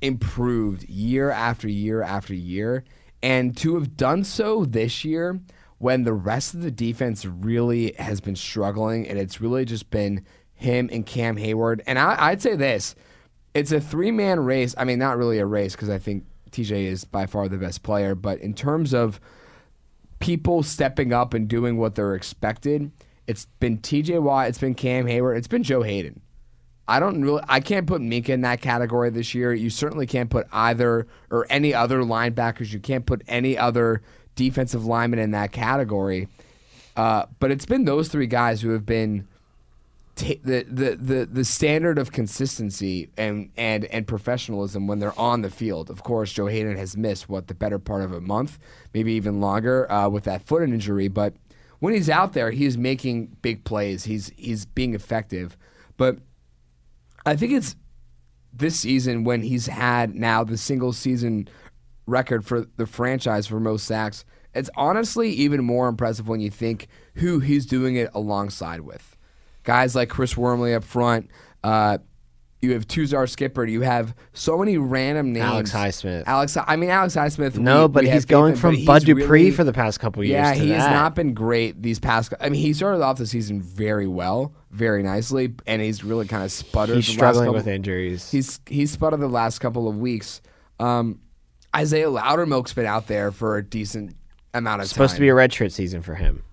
improved 0.01 0.87
year 0.89 1.29
after 1.29 1.69
year 1.69 2.01
after 2.01 2.33
year, 2.33 2.83
and 3.23 3.55
to 3.57 3.75
have 3.75 3.95
done 3.97 4.23
so 4.23 4.65
this 4.65 5.05
year 5.05 5.39
when 5.77 6.03
the 6.03 6.13
rest 6.13 6.53
of 6.53 6.61
the 6.61 6.71
defense 6.71 7.25
really 7.25 7.93
has 7.97 8.21
been 8.21 8.35
struggling, 8.35 9.07
and 9.07 9.17
it's 9.17 9.41
really 9.41 9.65
just 9.65 9.89
been 9.89 10.23
him 10.53 10.89
and 10.91 11.05
Cam 11.05 11.37
Heyward. 11.37 11.81
And 11.87 11.97
I, 11.97 12.15
I'd 12.19 12.41
say 12.41 12.55
this: 12.55 12.95
it's 13.53 13.71
a 13.71 13.81
three-man 13.81 14.41
race. 14.41 14.75
I 14.77 14.83
mean, 14.83 14.99
not 14.99 15.17
really 15.17 15.39
a 15.39 15.45
race 15.45 15.75
because 15.75 15.89
I 15.89 15.97
think 15.97 16.25
TJ 16.51 16.85
is 16.85 17.03
by 17.03 17.25
far 17.25 17.47
the 17.47 17.57
best 17.57 17.83
player, 17.83 18.13
but 18.13 18.39
in 18.39 18.53
terms 18.53 18.93
of 18.93 19.19
people 20.19 20.61
stepping 20.61 21.11
up 21.11 21.33
and 21.33 21.47
doing 21.47 21.77
what 21.77 21.95
they're 21.95 22.15
expected, 22.15 22.91
it's 23.27 23.45
been 23.59 23.79
TJ 23.79 24.21
Watt, 24.21 24.49
it's 24.49 24.59
been 24.59 24.75
Cam 24.75 25.05
Heyward, 25.05 25.37
it's 25.37 25.47
been 25.47 25.63
Joe 25.63 25.81
Haden. 25.81 26.21
I 26.87 26.99
don't 26.99 27.21
really 27.21 27.41
I 27.47 27.59
can't 27.59 27.87
put 27.87 28.01
Minkah 28.01 28.29
in 28.29 28.41
that 28.41 28.61
category 28.61 29.09
this 29.09 29.33
year. 29.33 29.53
You 29.53 29.69
certainly 29.69 30.07
can't 30.07 30.29
put 30.29 30.47
either 30.51 31.07
or 31.29 31.45
any 31.49 31.73
other 31.73 32.01
linebackers. 32.01 32.73
You 32.73 32.79
can't 32.79 33.05
put 33.05 33.21
any 33.27 33.57
other 33.57 34.01
defensive 34.35 34.85
lineman 34.85 35.19
in 35.19 35.31
that 35.31 35.51
category. 35.51 36.27
Uh, 36.95 37.25
but 37.39 37.51
it's 37.51 37.65
been 37.65 37.85
those 37.85 38.09
three 38.09 38.27
guys 38.27 38.61
who 38.61 38.71
have 38.71 38.85
been 38.85 39.27
ta 40.15 40.33
the, 40.43 40.63
the, 40.63 40.95
the, 40.95 41.25
the 41.25 41.45
standard 41.45 41.97
of 41.97 42.11
consistency 42.11 43.09
and, 43.17 43.49
and, 43.55 43.85
and 43.85 44.07
professionalism 44.07 44.87
when 44.87 44.99
they're 44.99 45.17
on 45.17 45.41
the 45.41 45.49
field. 45.49 45.89
Of 45.89 46.03
course, 46.03 46.33
Joe 46.33 46.47
Haden 46.47 46.77
has 46.77 46.97
missed, 46.97 47.29
what, 47.29 47.47
the 47.47 47.53
better 47.53 47.79
part 47.79 48.03
of 48.03 48.11
a 48.11 48.21
month, 48.21 48.59
maybe 48.93 49.13
even 49.13 49.39
longer 49.39 49.89
uh, 49.91 50.09
with 50.09 50.25
that 50.25 50.45
foot 50.45 50.63
injury. 50.63 51.07
But 51.07 51.33
when 51.79 51.93
he's 51.93 52.09
out 52.09 52.33
there, 52.33 52.51
he's 52.51 52.77
making 52.77 53.37
big 53.41 53.63
plays. 53.63 54.03
He's, 54.03 54.31
he's 54.35 54.65
being 54.65 54.93
effective. 54.93 55.57
But 55.97 56.17
I 57.25 57.35
think 57.35 57.53
it's 57.53 57.75
this 58.53 58.79
season 58.79 59.23
when 59.23 59.41
he's 59.41 59.67
had 59.67 60.15
now 60.15 60.43
the 60.43 60.57
single 60.57 60.93
season 60.93 61.47
record 62.05 62.45
for 62.45 62.65
the 62.77 62.85
franchise 62.85 63.47
for 63.47 63.59
most 63.59 63.85
sacks. 63.85 64.25
It's 64.53 64.69
honestly 64.75 65.29
even 65.31 65.63
more 65.63 65.87
impressive 65.87 66.27
when 66.27 66.41
you 66.41 66.49
think 66.49 66.87
who 67.15 67.39
he's 67.39 67.65
doing 67.65 67.95
it 67.95 68.09
alongside 68.13 68.81
with. 68.81 69.15
Guys 69.63 69.95
like 69.95 70.09
Chris 70.09 70.35
Wormley 70.35 70.73
up 70.73 70.83
front. 70.83 71.29
Uh, 71.63 71.99
you 72.61 72.73
have 72.73 72.87
Tuzar 72.87 73.27
Skipper. 73.27 73.65
You 73.65 73.81
have 73.81 74.13
so 74.33 74.57
many 74.57 74.77
random 74.77 75.33
names. 75.33 75.43
Alex 75.43 75.71
Highsmith. 75.71 76.23
Alex. 76.27 76.55
I 76.55 76.75
mean, 76.75 76.89
Alex 76.91 77.15
Highsmith. 77.15 77.57
No, 77.57 77.87
we- 77.87 77.91
but 77.91 78.03
we 78.03 78.09
he's 78.11 78.25
going 78.25 78.53
in, 78.53 78.57
from 78.59 78.75
but 78.75 78.85
Bud 78.85 79.05
Dupree 79.05 79.25
really- 79.25 79.51
for 79.51 79.63
the 79.63 79.73
past 79.73 79.99
couple 79.99 80.23
years. 80.23 80.33
yeah, 80.33 80.53
he 80.53 80.69
has 80.71 80.85
not 80.89 81.15
been 81.15 81.33
great 81.33 81.81
these 81.81 81.99
past. 81.99 82.33
I 82.39 82.49
mean, 82.49 82.61
he 82.61 82.73
started 82.73 83.01
off 83.01 83.17
the 83.17 83.25
season 83.25 83.61
very 83.61 84.07
well, 84.07 84.53
very 84.69 85.01
nicely, 85.01 85.53
and 85.65 85.81
he's 85.81 86.03
really 86.03 86.27
kind 86.27 86.43
of 86.43 86.51
sputtered. 86.51 86.97
He's 86.97 87.07
the 87.07 87.11
last 87.13 87.17
struggling 87.17 87.45
couple- 87.45 87.57
with 87.57 87.67
injuries. 87.67 88.29
He's 88.29 88.59
he's 88.67 88.91
sputtered 88.91 89.21
the 89.21 89.27
last 89.27 89.59
couple 89.59 89.87
of 89.87 89.97
weeks. 89.97 90.41
Um, 90.79 91.19
Isaiahh 91.75 92.09
Loudermilk's 92.11 92.73
been 92.73 92.85
out 92.85 93.07
there 93.07 93.31
for 93.31 93.57
a 93.57 93.63
decent 93.63 94.15
amount 94.53 94.81
of 94.81 94.87
supposed 94.87 94.97
time. 94.97 95.07
Supposed 95.07 95.15
to 95.15 95.21
be 95.21 95.29
a 95.29 95.33
redshirt 95.33 95.71
season 95.71 96.01
for 96.01 96.15
him. 96.15 96.43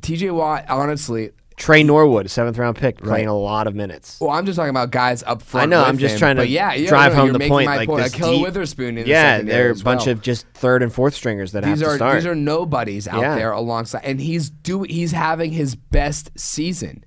TJ 0.00 0.32
Watt, 0.32 0.64
honestly. 0.68 1.30
Tre 1.58 1.82
Norwood, 1.82 2.30
seventh 2.30 2.56
round 2.56 2.76
pick, 2.76 2.98
playing 2.98 3.26
Right. 3.26 3.32
a 3.32 3.36
lot 3.36 3.66
of 3.66 3.74
minutes. 3.74 4.18
Well, 4.20 4.30
I'm 4.30 4.46
just 4.46 4.56
talking 4.56 4.70
about 4.70 4.90
guys 4.90 5.22
up 5.24 5.42
front. 5.42 5.64
I 5.64 5.66
know. 5.66 5.80
with 5.80 5.88
I'm 5.88 5.98
just 5.98 6.14
him, 6.14 6.18
trying 6.20 6.36
to 6.36 6.46
yeah, 6.46 6.72
yeah, 6.72 6.88
drive 6.88 7.12
no, 7.12 7.18
home 7.18 7.26
you're 7.26 7.32
the 7.34 7.38
making 7.40 7.52
point. 7.52 7.66
My 7.66 7.76
like 7.78 7.88
point. 7.88 8.04
this 8.04 8.14
Ahkello 8.14 8.32
deep- 8.36 8.42
Witherspoon. 8.44 8.98
In 8.98 9.04
the 9.04 9.10
yeah, 9.10 9.34
secondary 9.36 9.56
they're 9.58 9.68
a 9.68 9.72
as 9.72 9.82
bunch 9.82 10.06
well. 10.06 10.12
of 10.12 10.22
just 10.22 10.46
third 10.54 10.82
and 10.82 10.92
fourth 10.92 11.14
stringers 11.14 11.52
that 11.52 11.64
these 11.64 11.80
have 11.80 11.88
are 11.88 11.92
to 11.92 11.96
start. 11.96 12.14
these 12.14 12.26
are 12.26 12.34
nobodies 12.34 13.08
out 13.08 13.20
Yeah. 13.20 13.34
there 13.34 13.52
alongside, 13.52 14.02
and 14.04 14.20
he's 14.20 14.48
do 14.50 14.82
he's 14.84 15.12
having 15.12 15.52
his 15.52 15.74
best 15.74 16.30
season. 16.38 17.04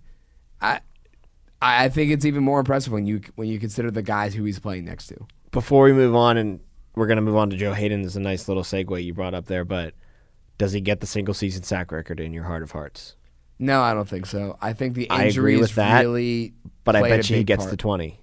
I 0.62 0.82
I 1.62 1.86
I 1.86 1.90
think 1.90 2.12
it's 2.12 2.26
even 2.26 2.44
more 2.44 2.60
impressive 2.60 2.92
when 2.92 3.06
you 3.06 3.22
when 3.36 3.48
you 3.48 3.58
consider 3.60 3.90
the 3.90 4.02
guys 4.02 4.34
who 4.34 4.44
he's 4.44 4.60
playing 4.60 4.86
next 4.86 5.08
to. 5.08 5.26
Before 5.52 5.86
we 5.86 5.94
move 5.94 6.16
on, 6.16 6.38
and 6.38 6.60
we're 6.96 7.08
going 7.08 7.16
to 7.18 7.22
move 7.22 7.38
on 7.38 7.50
to 7.52 7.56
Joe 7.58 7.74
Haden, 7.74 8.02
there's 8.02 8.16
a 8.18 8.20
nice 8.22 8.48
little 8.50 8.64
segue 8.64 9.02
you 9.04 9.14
brought 9.14 9.34
up 9.34 9.46
there, 9.46 9.64
but 9.64 9.94
does 10.58 10.74
he 10.74 10.82
get 10.82 11.00
the 11.00 11.08
single 11.08 11.34
season 11.34 11.64
sack 11.64 11.92
record 11.92 12.20
in 12.20 12.34
your 12.34 12.44
heart 12.44 12.64
of 12.64 12.72
hearts? 12.72 13.16
No, 13.62 13.82
I 13.82 13.94
don't 13.94 14.10
think 14.10 14.26
so. 14.26 14.58
I 14.62 14.74
think 14.74 14.96
the 14.96 15.10
I 15.10 15.16
agree 15.26 15.28
injuries 15.28 15.60
with 15.62 15.76
that, 15.76 16.02
really. 16.02 16.54
But 16.84 16.96
I 16.96 17.00
played 17.00 17.12
a 17.14 17.16
bet 17.18 17.30
you 17.30 17.36
he 17.38 17.40
big 17.42 17.48
gets 17.48 17.64
part. 17.64 17.72
the 17.72 17.78
20. 17.78 18.20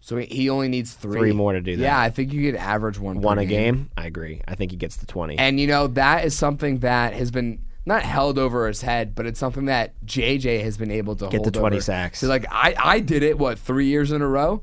So 0.00 0.16
he- 0.16 0.26
he 0.26 0.50
only 0.50 0.68
needs 0.68 0.92
three. 0.94 1.18
Three 1.20 1.32
more 1.32 1.52
to 1.52 1.60
do 1.60 1.76
that. 1.76 1.82
Yeah, 1.82 1.98
I 2.00 2.10
think 2.10 2.32
you 2.32 2.50
could 2.50 2.58
average 2.58 2.98
one. 2.98 3.16
per 3.16 3.22
One 3.22 3.38
a 3.38 3.44
game? 3.44 3.90
I 3.96 4.06
agree. 4.06 4.40
I 4.48 4.54
think 4.54 4.70
he 4.70 4.76
gets 4.76 4.96
the 4.96 5.06
20. 5.06 5.38
And 5.38 5.58
you 5.60 5.66
know 5.66 5.86
that 5.88 6.24
is 6.24 6.36
something 6.36 6.78
that 6.78 7.12
has 7.14 7.30
been 7.30 7.58
not 7.84 8.02
held 8.02 8.38
over 8.38 8.66
his 8.68 8.82
head, 8.82 9.14
but 9.14 9.26
it's 9.26 9.38
something 9.38 9.66
that 9.66 9.92
JJ 10.06 10.62
has 10.62 10.76
been 10.76 10.90
able 10.90 11.14
to 11.16 11.26
Get 11.28 11.34
hold 11.40 11.44
the 11.46 11.50
20 11.58 11.76
over. 11.76 11.82
sacks. 11.82 12.20
So 12.20 12.28
like 12.28 12.46
I 12.50 12.74
I 12.78 13.00
did 13.00 13.22
it 13.22 13.38
what 13.38 13.58
three 13.58 13.86
years 13.86 14.12
in 14.12 14.22
a 14.22 14.26
row. 14.28 14.60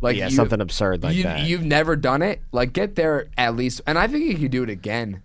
Like 0.00 0.16
Yeah, 0.16 0.28
something 0.28 0.60
absurd 0.60 1.02
like 1.02 1.14
you, 1.16 1.22
that. 1.24 1.40
You've 1.46 1.64
never 1.64 1.96
done 1.96 2.22
it. 2.22 2.40
Like 2.52 2.72
get 2.72 2.94
there 2.96 3.28
at 3.38 3.56
least, 3.56 3.80
and 3.86 3.98
I 3.98 4.06
think 4.08 4.24
you 4.24 4.36
could 4.36 4.50
do 4.50 4.62
it 4.62 4.70
again. 4.70 5.22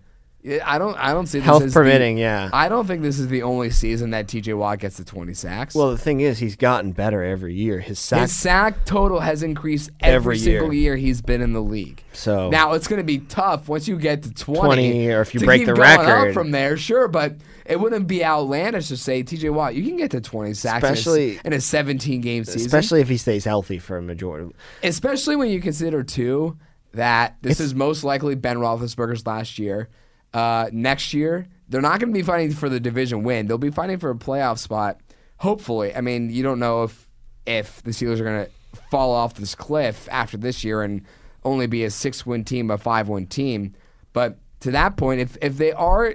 I 0.64 0.78
don't. 0.78 0.96
I 0.96 1.12
don't 1.12 1.26
see 1.26 1.38
this 1.40 1.44
Health 1.46 1.64
as 1.64 1.74
the- 1.74 1.80
permitting, 1.80 2.16
yeah. 2.16 2.48
I 2.52 2.68
don't 2.68 2.86
think 2.86 3.02
this 3.02 3.18
is 3.18 3.26
the 3.28 3.42
only 3.42 3.70
season 3.70 4.10
that 4.10 4.28
TJ 4.28 4.56
Watt 4.56 4.78
gets 4.78 4.96
the 4.96 5.04
20 5.04 5.34
sacks. 5.34 5.74
well, 5.74 5.90
the 5.90 5.98
thing 5.98 6.20
is, 6.20 6.38
he's 6.38 6.54
gotten 6.54 6.92
better 6.92 7.22
every 7.24 7.54
year. 7.54 7.80
His 7.80 7.98
sack. 7.98 8.20
his 8.22 8.36
sack 8.36 8.84
total 8.84 9.18
has 9.20 9.42
increased 9.42 9.90
every, 10.00 10.14
Every 10.14 10.38
single 10.38 10.72
year. 10.72 10.94
year 10.94 10.96
he's 10.96 11.20
been 11.20 11.42
in 11.42 11.52
the 11.54 11.60
league. 11.60 12.02
So- 12.12 12.50
now 12.50 12.74
it's 12.74 12.86
going 12.86 12.98
to 13.00 13.04
be 13.04 13.18
tough 13.18 13.68
once 13.68 13.88
you 13.88 13.98
get 13.98 14.22
to 14.22 14.32
20, 14.32 14.60
20, 14.60 15.08
or 15.10 15.20
if 15.22 15.34
you 15.34 15.40
break 15.40 15.66
the 15.66 15.74
record. 15.74 16.32
from 16.34 16.52
there. 16.52 16.76
Sure, 16.76 17.08
but 17.08 17.36
it 17.66 17.78
wouldn't 17.80 18.06
be 18.06 18.24
outlandish 18.24 18.88
to 18.88 18.96
say 18.96 19.24
TJ 19.24 19.50
Watt, 19.52 19.74
you 19.74 19.82
can 19.84 19.96
get 19.96 20.12
to 20.12 20.20
20 20.20 20.54
sacks 20.54 20.84
in 20.86 20.92
Especially- 20.92 21.40
in 21.44 21.52
a 21.52 21.60
17 21.60 22.20
game 22.20 22.44
season. 22.44 22.60
especially 22.64 23.00
if 23.00 23.08
he 23.08 23.16
stays 23.16 23.44
healthy 23.44 23.78
for 23.78 23.98
a 23.98 24.02
majority. 24.02 24.54
Especially 24.84 25.34
when 25.36 25.50
you 25.50 25.60
consider 25.60 26.04
too 26.04 26.56
that 26.94 27.36
this 27.42 27.54
It's- 27.58 27.66
is 27.66 27.74
most 27.74 28.04
likely 28.04 28.34
Ben 28.36 28.56
Roethlisberger's 28.58 29.26
last 29.26 29.58
year. 29.58 29.88
Uh, 30.34 30.68
next 30.72 31.14
year, 31.14 31.46
they're 31.68 31.80
not 31.80 32.00
going 32.00 32.12
to 32.12 32.18
be 32.18 32.22
fighting 32.22 32.52
for 32.52 32.68
the 32.68 32.80
division 32.80 33.22
win. 33.22 33.46
They'll 33.46 33.58
be 33.58 33.70
fighting 33.70 33.98
for 33.98 34.10
a 34.10 34.14
playoff 34.14 34.58
spot. 34.58 35.00
Hopefully, 35.38 35.94
I 35.94 36.00
mean, 36.00 36.30
you 36.30 36.42
don't 36.42 36.58
know 36.58 36.84
if 36.84 37.08
if 37.46 37.82
the 37.82 37.92
Steelers 37.92 38.20
are 38.20 38.24
going 38.24 38.44
to 38.44 38.50
fall 38.90 39.12
off 39.14 39.34
this 39.34 39.54
cliff 39.54 40.08
after 40.10 40.36
this 40.36 40.64
year 40.64 40.82
and 40.82 41.02
only 41.44 41.66
be 41.66 41.84
a 41.84 41.90
six 41.90 42.26
win 42.26 42.44
team, 42.44 42.70
a 42.70 42.78
five 42.78 43.08
win 43.08 43.26
team. 43.26 43.74
But 44.12 44.38
to 44.60 44.70
that 44.72 44.96
point, 44.96 45.20
if 45.20 45.36
if 45.40 45.56
they 45.56 45.72
are 45.72 46.14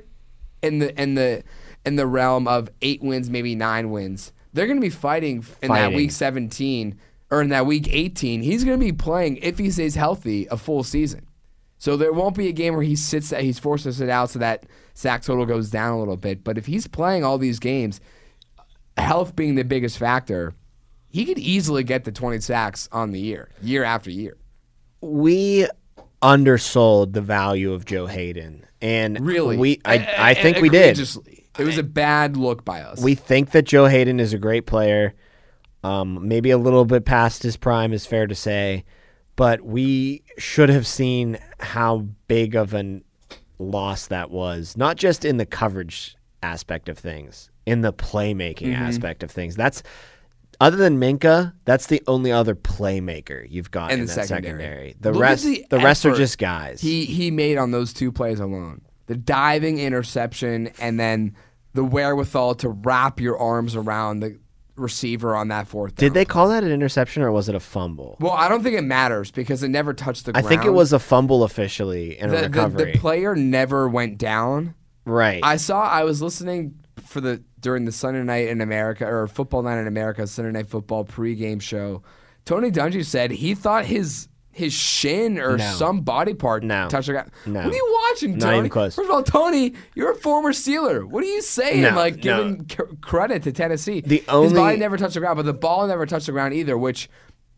in 0.62 0.80
the 0.80 1.02
in 1.02 1.16
the 1.16 1.44
in 1.86 1.96
the 1.96 2.08
realm 2.08 2.48
of 2.48 2.70
eight 2.82 3.02
wins, 3.02 3.30
maybe 3.30 3.56
nine 3.56 3.90
wins, 3.92 4.32
they're 4.54 4.68
going 4.68 4.78
to 4.78 4.82
be 4.82 4.90
fighting 4.90 5.46
in 5.62 5.70
that 5.70 5.94
week 5.94 6.12
17 6.12 6.98
or 7.32 7.42
in 7.42 7.50
that 7.50 7.66
week 7.66 7.88
18. 7.90 8.42
He's 8.42 8.64
going 8.64 8.80
to 8.80 8.86
be 8.86 8.94
playing 8.94 9.38
if 9.38 9.58
he 9.58 9.70
stays 9.72 9.96
healthy 9.96 10.48
a 10.52 10.58
full 10.58 10.84
season. 10.84 11.28
So 11.84 11.98
there 11.98 12.14
won't 12.14 12.38
be 12.38 12.48
a 12.48 12.54
game 12.54 12.76
where 12.76 12.84
he 12.84 12.96
sits 12.96 13.30
that 13.32 13.42
he's 13.42 13.60
forced 13.60 13.84
to 13.84 13.92
sit 13.92 14.08
out 14.08 14.30
so 14.30 14.40
that 14.40 14.66
sack 14.94 15.22
total 15.22 15.46
goes 15.46 15.70
down 15.70 15.92
a 15.92 16.00
little 16.00 16.16
bit. 16.16 16.42
But 16.42 16.58
if 16.58 16.66
he's 16.66 16.88
playing 16.88 17.26
all 17.26 17.38
these 17.38 17.60
games, 17.60 18.00
health 18.96 19.36
being 19.36 19.56
the 19.56 19.66
biggest 19.66 19.98
factor, 19.98 20.54
he 21.10 21.26
could 21.26 21.38
easily 21.38 21.84
get 21.84 22.06
the 22.06 22.12
20 22.14 22.40
sacks 22.40 22.88
on 22.94 23.12
the 23.12 23.20
year, 23.20 23.50
year 23.62 23.84
after 23.84 24.10
year. 24.10 24.38
We 25.02 25.68
undersold 26.22 27.12
the 27.12 27.22
value 27.22 27.74
of 27.74 27.84
Joe 27.84 28.06
Haden, 28.06 28.66
and 28.82 29.20
Really? 29.20 29.58
we 29.58 29.82
I, 29.84 30.16
I 30.18 30.34
think 30.36 30.62
we 30.62 30.70
did. 30.70 30.98
It 30.98 31.66
was 31.66 31.78
a 31.78 31.84
bad 31.84 32.38
look 32.38 32.64
by 32.64 32.80
us. 32.80 33.02
We 33.02 33.14
think 33.14 33.52
that 33.52 33.64
Joe 33.64 33.88
Haden 33.88 34.22
is 34.22 34.32
a 34.32 34.38
great 34.38 34.66
player. 34.66 35.16
Um, 35.84 36.30
maybe 36.30 36.50
a 36.50 36.58
little 36.58 36.86
bit 36.86 37.04
past 37.04 37.44
his 37.44 37.58
prime 37.58 37.92
is 37.92 38.06
fair 38.06 38.26
to 38.26 38.36
say, 38.36 38.86
but 39.36 39.62
we 39.62 40.24
should 40.38 40.70
have 40.70 40.86
seen 40.88 41.38
how 41.60 42.06
big 42.28 42.56
of 42.56 42.74
a 42.74 43.02
loss 43.60 44.08
that 44.08 44.30
was, 44.32 44.76
not 44.78 44.98
just 44.98 45.26
in 45.26 45.38
the 45.38 45.46
coverage 45.46 46.16
aspect 46.42 46.90
of 46.90 46.98
things, 46.98 47.50
in 47.66 47.82
the 47.82 47.94
playmaking 47.94 48.74
Mm-hmm. 48.74 48.84
aspect 48.84 49.24
of 49.24 49.32
things. 49.32 49.56
That's 49.56 49.84
other 50.60 50.78
than 50.78 51.00
Minkah, 51.00 51.54
that's 51.66 51.88
the 51.88 52.02
only 52.08 52.32
other 52.32 52.56
playmaker 52.56 53.46
you've 53.50 53.72
got 53.72 53.92
in 53.92 54.02
in, 54.02 54.06
the 54.06 54.14
that 54.14 54.28
secondary. 54.28 54.60
secondary. 54.62 54.96
The 55.00 55.12
Look 55.12 55.22
rest, 55.22 55.44
the 55.46 55.66
the, 55.70 55.80
rest 55.80 56.06
are 56.06 56.14
just 56.16 56.38
guys. 56.38 56.80
he 56.82 57.06
he 57.06 57.32
made 57.32 57.58
on 57.58 57.72
those 57.72 57.92
two 57.94 58.12
plays 58.12 58.40
alone. 58.40 58.82
The 59.08 59.16
diving 59.16 59.80
interception 59.80 60.72
and 60.80 61.00
then 61.00 61.36
the 61.74 61.84
wherewithal 61.84 62.56
to 62.56 62.70
wrap 62.70 63.20
your 63.20 63.38
arms 63.38 63.76
around 63.76 64.20
the 64.20 64.40
receiver 64.76 65.36
on 65.36 65.50
that 65.50 65.68
fourth 65.68 65.96
down. 65.96 66.08
Did 66.10 66.14
they 66.14 66.26
call 66.26 66.50
that 66.50 66.64
an 66.64 66.72
interception 66.72 67.24
or 67.24 67.32
was 67.32 67.50
it 67.50 67.56
a 67.56 67.60
fumble? 67.60 68.18
Well, 68.20 68.32
I 68.32 68.50
don't 68.50 68.64
think 68.64 68.78
it 68.78 68.84
matters 68.84 69.32
because 69.32 69.64
it 69.64 69.70
never 69.70 69.94
touched 69.94 70.26
the 70.26 70.34
ground. 70.34 70.46
I 70.46 70.50
think 70.50 70.66
it 70.66 70.72
was 70.72 70.94
a 70.94 71.00
fumble 71.00 71.44
officially 71.44 72.20
in 72.20 72.34
a 72.34 72.50
the, 72.50 72.50
the, 72.50 72.86
the 72.86 72.98
player 72.98 73.36
never 73.36 73.88
went 73.88 74.18
down. 74.18 74.76
right. 75.06 75.42
I 75.44 75.58
saw. 75.58 75.82
I 75.82 76.04
was 76.04 76.22
listening 76.22 76.80
for 77.06 77.22
the 77.22 77.44
during 77.60 77.86
the 77.86 77.92
Sunday 77.92 78.24
night 78.24 78.48
in 78.50 78.62
America 78.62 79.06
or 79.06 79.28
Football 79.28 79.64
Night 79.64 79.80
in 79.80 79.88
America 79.88 80.28
Sunday 80.28 80.52
Night 80.52 80.68
Football 80.68 81.06
pregame 81.06 81.62
show. 81.62 82.04
Tony 82.46 82.72
Dungy 82.72 83.06
said 83.06 83.32
he 83.32 83.56
thought 83.56 83.86
his 83.86 84.28
his 84.54 84.72
shin 84.74 85.40
or 85.40 85.58
No. 85.58 85.64
some 85.74 86.02
body 86.02 86.34
part 86.34 86.64
No. 86.64 86.88
touched 86.88 87.08
the 87.08 87.14
ground. 87.14 87.32
No. 87.46 87.62
What 87.62 87.74
are 87.74 87.76
you 87.76 88.00
watching, 88.12 88.32
Not 88.38 88.42
Tony? 88.46 88.58
even 88.60 88.70
close. 88.70 88.96
First 88.96 89.10
of 89.10 89.16
all, 89.16 89.24
Tony, 89.24 89.74
you're 89.96 90.12
a 90.12 90.16
former 90.16 90.52
Steeler. 90.54 91.04
What 91.04 91.24
are 91.24 91.28
you 91.28 91.42
saying? 91.42 91.82
No, 91.82 91.96
like 91.96 92.22
giving 92.22 92.68
c- 92.70 92.78
credit 93.02 93.44
to 93.44 93.52
Tennessee. 93.52 94.02
The 94.02 94.18
his 94.28 94.54
body 94.54 94.78
never 94.78 94.96
touched 94.98 95.16
the 95.16 95.20
ground, 95.20 95.38
but 95.38 95.46
the 95.46 95.54
ball 95.54 95.88
never 95.88 96.06
touched 96.06 96.28
the 96.28 96.32
ground 96.32 96.54
either. 96.54 96.78
Which 96.78 97.10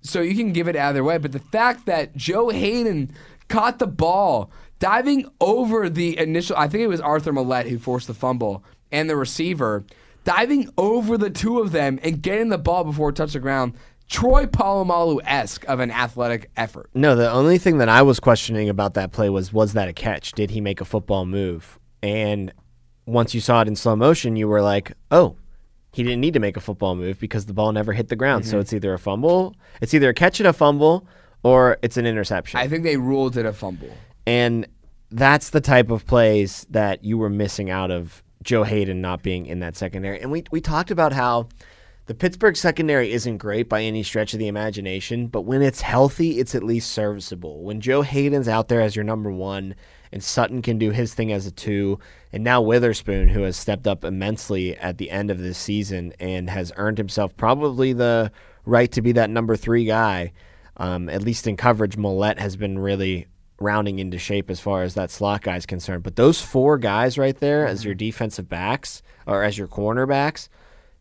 so 0.01 0.21
you 0.21 0.35
can 0.35 0.53
give 0.53 0.67
it 0.67 0.75
either 0.75 1.03
way. 1.03 1.17
But 1.17 1.31
the 1.31 1.39
fact 1.39 1.85
that 1.87 2.15
Joe 2.15 2.49
Haden 2.49 3.11
caught 3.49 3.79
the 3.79 3.87
ball 3.87 4.51
diving 4.79 5.25
over 5.41 5.89
the 5.89 6.17
initial, 6.17 6.55
I 6.57 6.67
think 6.67 6.83
it 6.83 6.87
was 6.87 7.01
Arthur 7.01 7.31
Maulet 7.33 7.67
who 7.67 7.77
forced 7.79 8.07
the 8.07 8.13
fumble 8.13 8.63
and 8.91 9.09
the 9.09 9.15
receiver 9.15 9.83
diving 10.23 10.69
over 10.77 11.17
the 11.17 11.29
two 11.29 11.59
of 11.59 11.71
them 11.71 11.99
and 12.03 12.21
getting 12.21 12.49
the 12.49 12.57
ball 12.57 12.83
before 12.83 13.09
it 13.09 13.15
touched 13.15 13.33
the 13.33 13.39
ground. 13.39 13.73
Troy 14.07 14.45
Polamalu 14.45 15.19
esque 15.25 15.65
of 15.65 15.79
an 15.79 15.91
athletic 15.91 16.51
effort. 16.55 16.89
No, 16.93 17.15
the 17.15 17.29
only 17.31 17.57
thing 17.57 17.79
that 17.79 17.89
I 17.89 18.01
was 18.03 18.19
questioning 18.19 18.69
about 18.69 18.93
that 18.93 19.11
play 19.11 19.29
was 19.29 19.51
was 19.51 19.73
that 19.73 19.87
a 19.87 19.93
catch? 19.93 20.31
Did 20.33 20.51
he 20.51 20.61
make 20.61 20.79
a 20.81 20.85
football 20.85 21.25
move? 21.25 21.79
And 22.03 22.53
once 23.07 23.33
you 23.33 23.41
saw 23.41 23.61
it 23.61 23.67
in 23.67 23.75
slow 23.75 23.95
motion, 23.95 24.35
you 24.35 24.47
were 24.47 24.61
like, 24.61 24.93
"Oh, 25.11 25.37
he 25.91 26.03
didn't 26.03 26.21
need 26.21 26.33
to 26.35 26.39
make 26.39 26.55
a 26.55 26.61
football 26.61 26.95
move 26.95 27.19
because 27.19 27.45
the 27.47 27.53
ball 27.53 27.71
never 27.71 27.93
hit 27.93 28.09
the 28.09 28.15
ground." 28.15 28.43
Mm-hmm. 28.43 28.51
So 28.51 28.59
it's 28.59 28.73
either 28.73 28.93
a 28.93 28.99
fumble, 28.99 29.55
it's 29.81 29.93
either 29.93 30.09
a 30.09 30.13
catch 30.13 30.39
and 30.39 30.47
a 30.47 30.53
fumble, 30.53 31.07
or 31.43 31.77
it's 31.81 31.97
an 31.97 32.05
interception. 32.05 32.59
I 32.59 32.67
think 32.67 32.83
they 32.83 32.97
ruled 32.97 33.37
it 33.37 33.45
a 33.45 33.53
fumble. 33.53 33.89
and 34.27 34.67
that's 35.11 35.51
the 35.51 35.61
type 35.61 35.91
of 35.91 36.05
plays 36.05 36.65
that 36.71 37.03
you 37.03 37.17
were 37.17 37.29
missing 37.29 37.69
out 37.69 37.91
of 37.91 38.23
Joe 38.43 38.63
Haden 38.63 39.01
not 39.01 39.23
being 39.23 39.45
in 39.45 39.59
that 39.59 39.75
secondary. 39.75 40.19
And 40.21 40.31
we 40.31 40.43
we 40.51 40.61
talked 40.61 40.91
about 40.91 41.13
how 41.13 41.47
the 42.07 42.13
Pittsburgh 42.13 42.55
secondary 42.55 43.11
isn't 43.11 43.37
great 43.37 43.67
by 43.67 43.81
any 43.81 44.03
stretch 44.03 44.33
of 44.33 44.39
the 44.39 44.47
imagination, 44.47 45.25
but 45.27 45.41
when 45.41 45.63
it's 45.63 45.81
healthy, 45.81 46.39
it's 46.39 46.53
at 46.53 46.63
least 46.63 46.91
serviceable. 46.91 47.63
When 47.63 47.81
Joe 47.81 48.03
Haden's 48.03 48.47
out 48.47 48.67
there 48.67 48.81
as 48.81 48.95
your 48.95 49.03
number 49.05 49.31
one, 49.31 49.75
and 50.11 50.23
Sutton 50.23 50.61
can 50.61 50.77
do 50.77 50.91
his 50.91 51.15
thing 51.15 51.31
as 51.31 51.47
a 51.47 51.51
two, 51.51 51.99
and 52.31 52.43
now 52.43 52.61
Witherspoon, 52.61 53.29
who 53.29 53.41
has 53.41 53.57
stepped 53.57 53.87
up 53.87 54.03
immensely 54.03 54.77
at 54.77 54.99
the 54.99 55.09
end 55.09 55.31
of 55.31 55.39
this 55.39 55.57
season 55.57 56.13
and 56.19 56.49
has 56.49 56.71
earned 56.77 56.99
himself 56.99 57.35
probably 57.37 57.91
the 57.91 58.31
right 58.65 58.91
to 58.91 59.01
be 59.01 59.11
that 59.13 59.31
number 59.31 59.55
three 59.55 59.85
guy. 59.85 60.31
Um, 60.77 61.09
at 61.09 61.23
least 61.23 61.47
in 61.47 61.57
coverage, 61.57 61.97
Maulet 61.97 62.37
has 62.37 62.55
been 62.55 62.77
really 62.77 63.27
rounding 63.59 63.99
into 63.99 64.19
shape 64.19 64.49
as 64.49 64.59
far 64.59 64.83
as 64.83 64.93
that 64.93 65.09
slot 65.09 65.41
guy 65.41 65.55
is 65.55 65.65
concerned. 65.65 66.03
But 66.03 66.17
those 66.17 66.41
four 66.41 66.77
guys 66.77 67.17
right 67.17 67.37
there 67.37 67.65
as 67.65 67.83
your 67.83 67.95
defensive 67.95 68.47
backs 68.47 69.01
or 69.25 69.43
as 69.43 69.57
your 69.57 69.67
cornerbacks, 69.67 70.49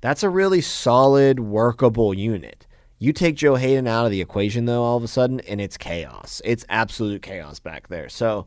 that's 0.04 0.22
a 0.22 0.28
really 0.28 0.60
solid, 0.60 1.40
workable 1.40 2.12
unit. 2.12 2.66
You 2.98 3.14
take 3.14 3.36
Joe 3.36 3.54
Haden 3.54 3.86
out 3.86 4.04
of 4.04 4.10
the 4.10 4.20
equation, 4.20 4.66
though, 4.66 4.82
all 4.82 4.98
of 4.98 5.02
a 5.02 5.08
sudden, 5.08 5.40
and 5.40 5.62
it's 5.62 5.78
chaos. 5.78 6.42
It's 6.44 6.66
absolute 6.68 7.22
chaos 7.22 7.58
back 7.58 7.88
there. 7.88 8.10
So, 8.10 8.46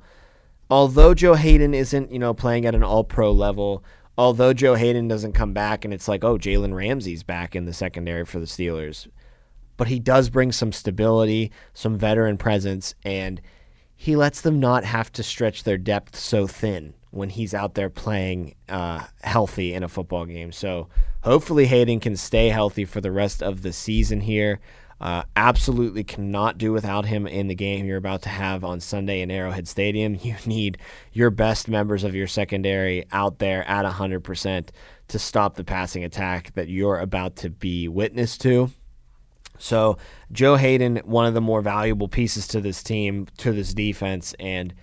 although 0.70 1.16
Joe 1.16 1.34
Haden 1.34 1.74
isn't, 1.74 2.12
you 2.12 2.20
know, 2.20 2.36
playing 2.36 2.68
at 2.68 2.76
an 2.76 2.84
all 2.84 3.04
pro 3.04 3.32
level, 3.32 3.84
although 4.20 4.54
Joe 4.54 4.76
Haden 4.76 5.08
doesn't 5.08 5.34
come 5.34 5.54
back 5.54 5.84
and 5.84 5.92
it's 5.92 6.08
like, 6.08 6.24
oh, 6.24 6.38
Jalen 6.38 6.76
Ramsey's 6.76 7.24
back 7.24 7.56
in 7.56 7.66
the 7.66 7.74
secondary 7.74 8.24
for 8.24 8.40
the 8.40 8.46
Steelers, 8.46 9.08
but 9.78 9.88
he 9.88 9.98
does 9.98 10.30
bring 10.30 10.52
some 10.52 10.72
stability, 10.72 11.52
some 11.74 11.98
veteran 11.98 12.38
presence, 12.38 12.94
and 13.04 13.42
he 13.96 14.16
lets 14.16 14.42
them 14.42 14.60
not 14.60 14.84
have 14.84 15.12
to 15.14 15.24
stretch 15.24 15.64
their 15.64 15.80
depth 15.80 16.18
so 16.18 16.46
thin 16.46 16.94
when 17.12 17.30
he's 17.30 17.54
out 17.54 17.74
there 17.74 17.90
playing 17.90 18.56
uh, 18.70 19.04
healthy 19.22 19.74
in 19.74 19.84
a 19.84 19.88
football 19.88 20.26
game. 20.26 20.52
So 20.52 20.90
hopefully 21.22 21.66
Haden 21.66 22.00
can 22.00 22.18
stay 22.18 22.50
healthy 22.50 22.86
for 22.86 23.02
the 23.02 23.12
rest 23.12 23.42
of 23.42 23.62
the 23.62 23.74
season 23.74 24.22
here. 24.22 24.60
Uh, 25.00 25.22
absolutely 25.36 26.04
cannot 26.04 26.58
do 26.58 26.72
without 26.72 27.06
him 27.06 27.28
in 27.28 27.48
the 27.48 27.56
game 27.56 27.86
you're 27.86 27.98
about 27.98 28.24
to 28.24 28.30
have 28.30 28.64
on 28.64 28.80
Sunday 28.80 29.22
in 29.22 29.30
Arrowhead 29.30 29.68
Stadium. 29.68 30.16
You 30.28 30.36
need 30.46 30.80
your 31.14 31.30
best 31.30 31.68
members 31.68 32.04
of 32.04 32.16
your 32.16 32.28
secondary 32.28 33.06
out 33.12 33.38
there 33.38 33.64
at 33.70 33.86
100% 33.86 34.70
to 35.10 35.20
stop 35.20 35.56
the 35.56 35.64
passing 35.64 36.04
attack 36.04 36.54
that 36.56 36.68
you're 36.68 37.00
about 37.00 37.36
to 37.38 37.50
be 37.50 37.88
witness 37.88 38.38
to. 38.40 38.72
So, 39.60 39.98
Joe 40.32 40.56
Haden, 40.56 40.98
one 40.98 41.26
of 41.26 41.34
the 41.34 41.42
more 41.42 41.62
valuable 41.62 42.08
pieces 42.08 42.48
to 42.50 42.62
this 42.62 42.84
team, 42.84 43.28
to 43.38 43.52
this 43.52 43.74
defense, 43.74 44.36
and 44.40 44.74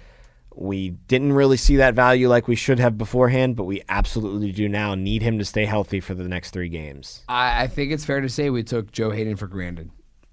we 0.57 0.91
didn't 0.91 1.33
really 1.33 1.57
see 1.57 1.77
that 1.77 1.95
value 1.95 2.29
like 2.29 2.49
we 2.49 2.57
should 2.57 2.79
have 2.79 2.97
beforehand, 2.97 3.57
but 3.57 3.65
we 3.65 3.83
absolutely 3.89 4.53
do 4.53 4.69
now 4.69 4.95
need 4.95 5.23
him 5.23 5.39
to 5.39 5.45
stay 5.45 5.65
healthy 5.65 6.01
for 6.01 6.15
the 6.15 6.29
next 6.29 6.51
three 6.51 6.69
games. 6.69 7.25
I, 7.29 7.65
I 7.65 7.67
think 7.67 7.93
it's 7.93 8.05
fair 8.05 8.21
to 8.21 8.29
say 8.29 8.51
we 8.51 8.63
took 8.63 8.93
Joe 8.93 9.11
Haden 9.11 9.37
for 9.37 9.47
granted. 9.47 9.91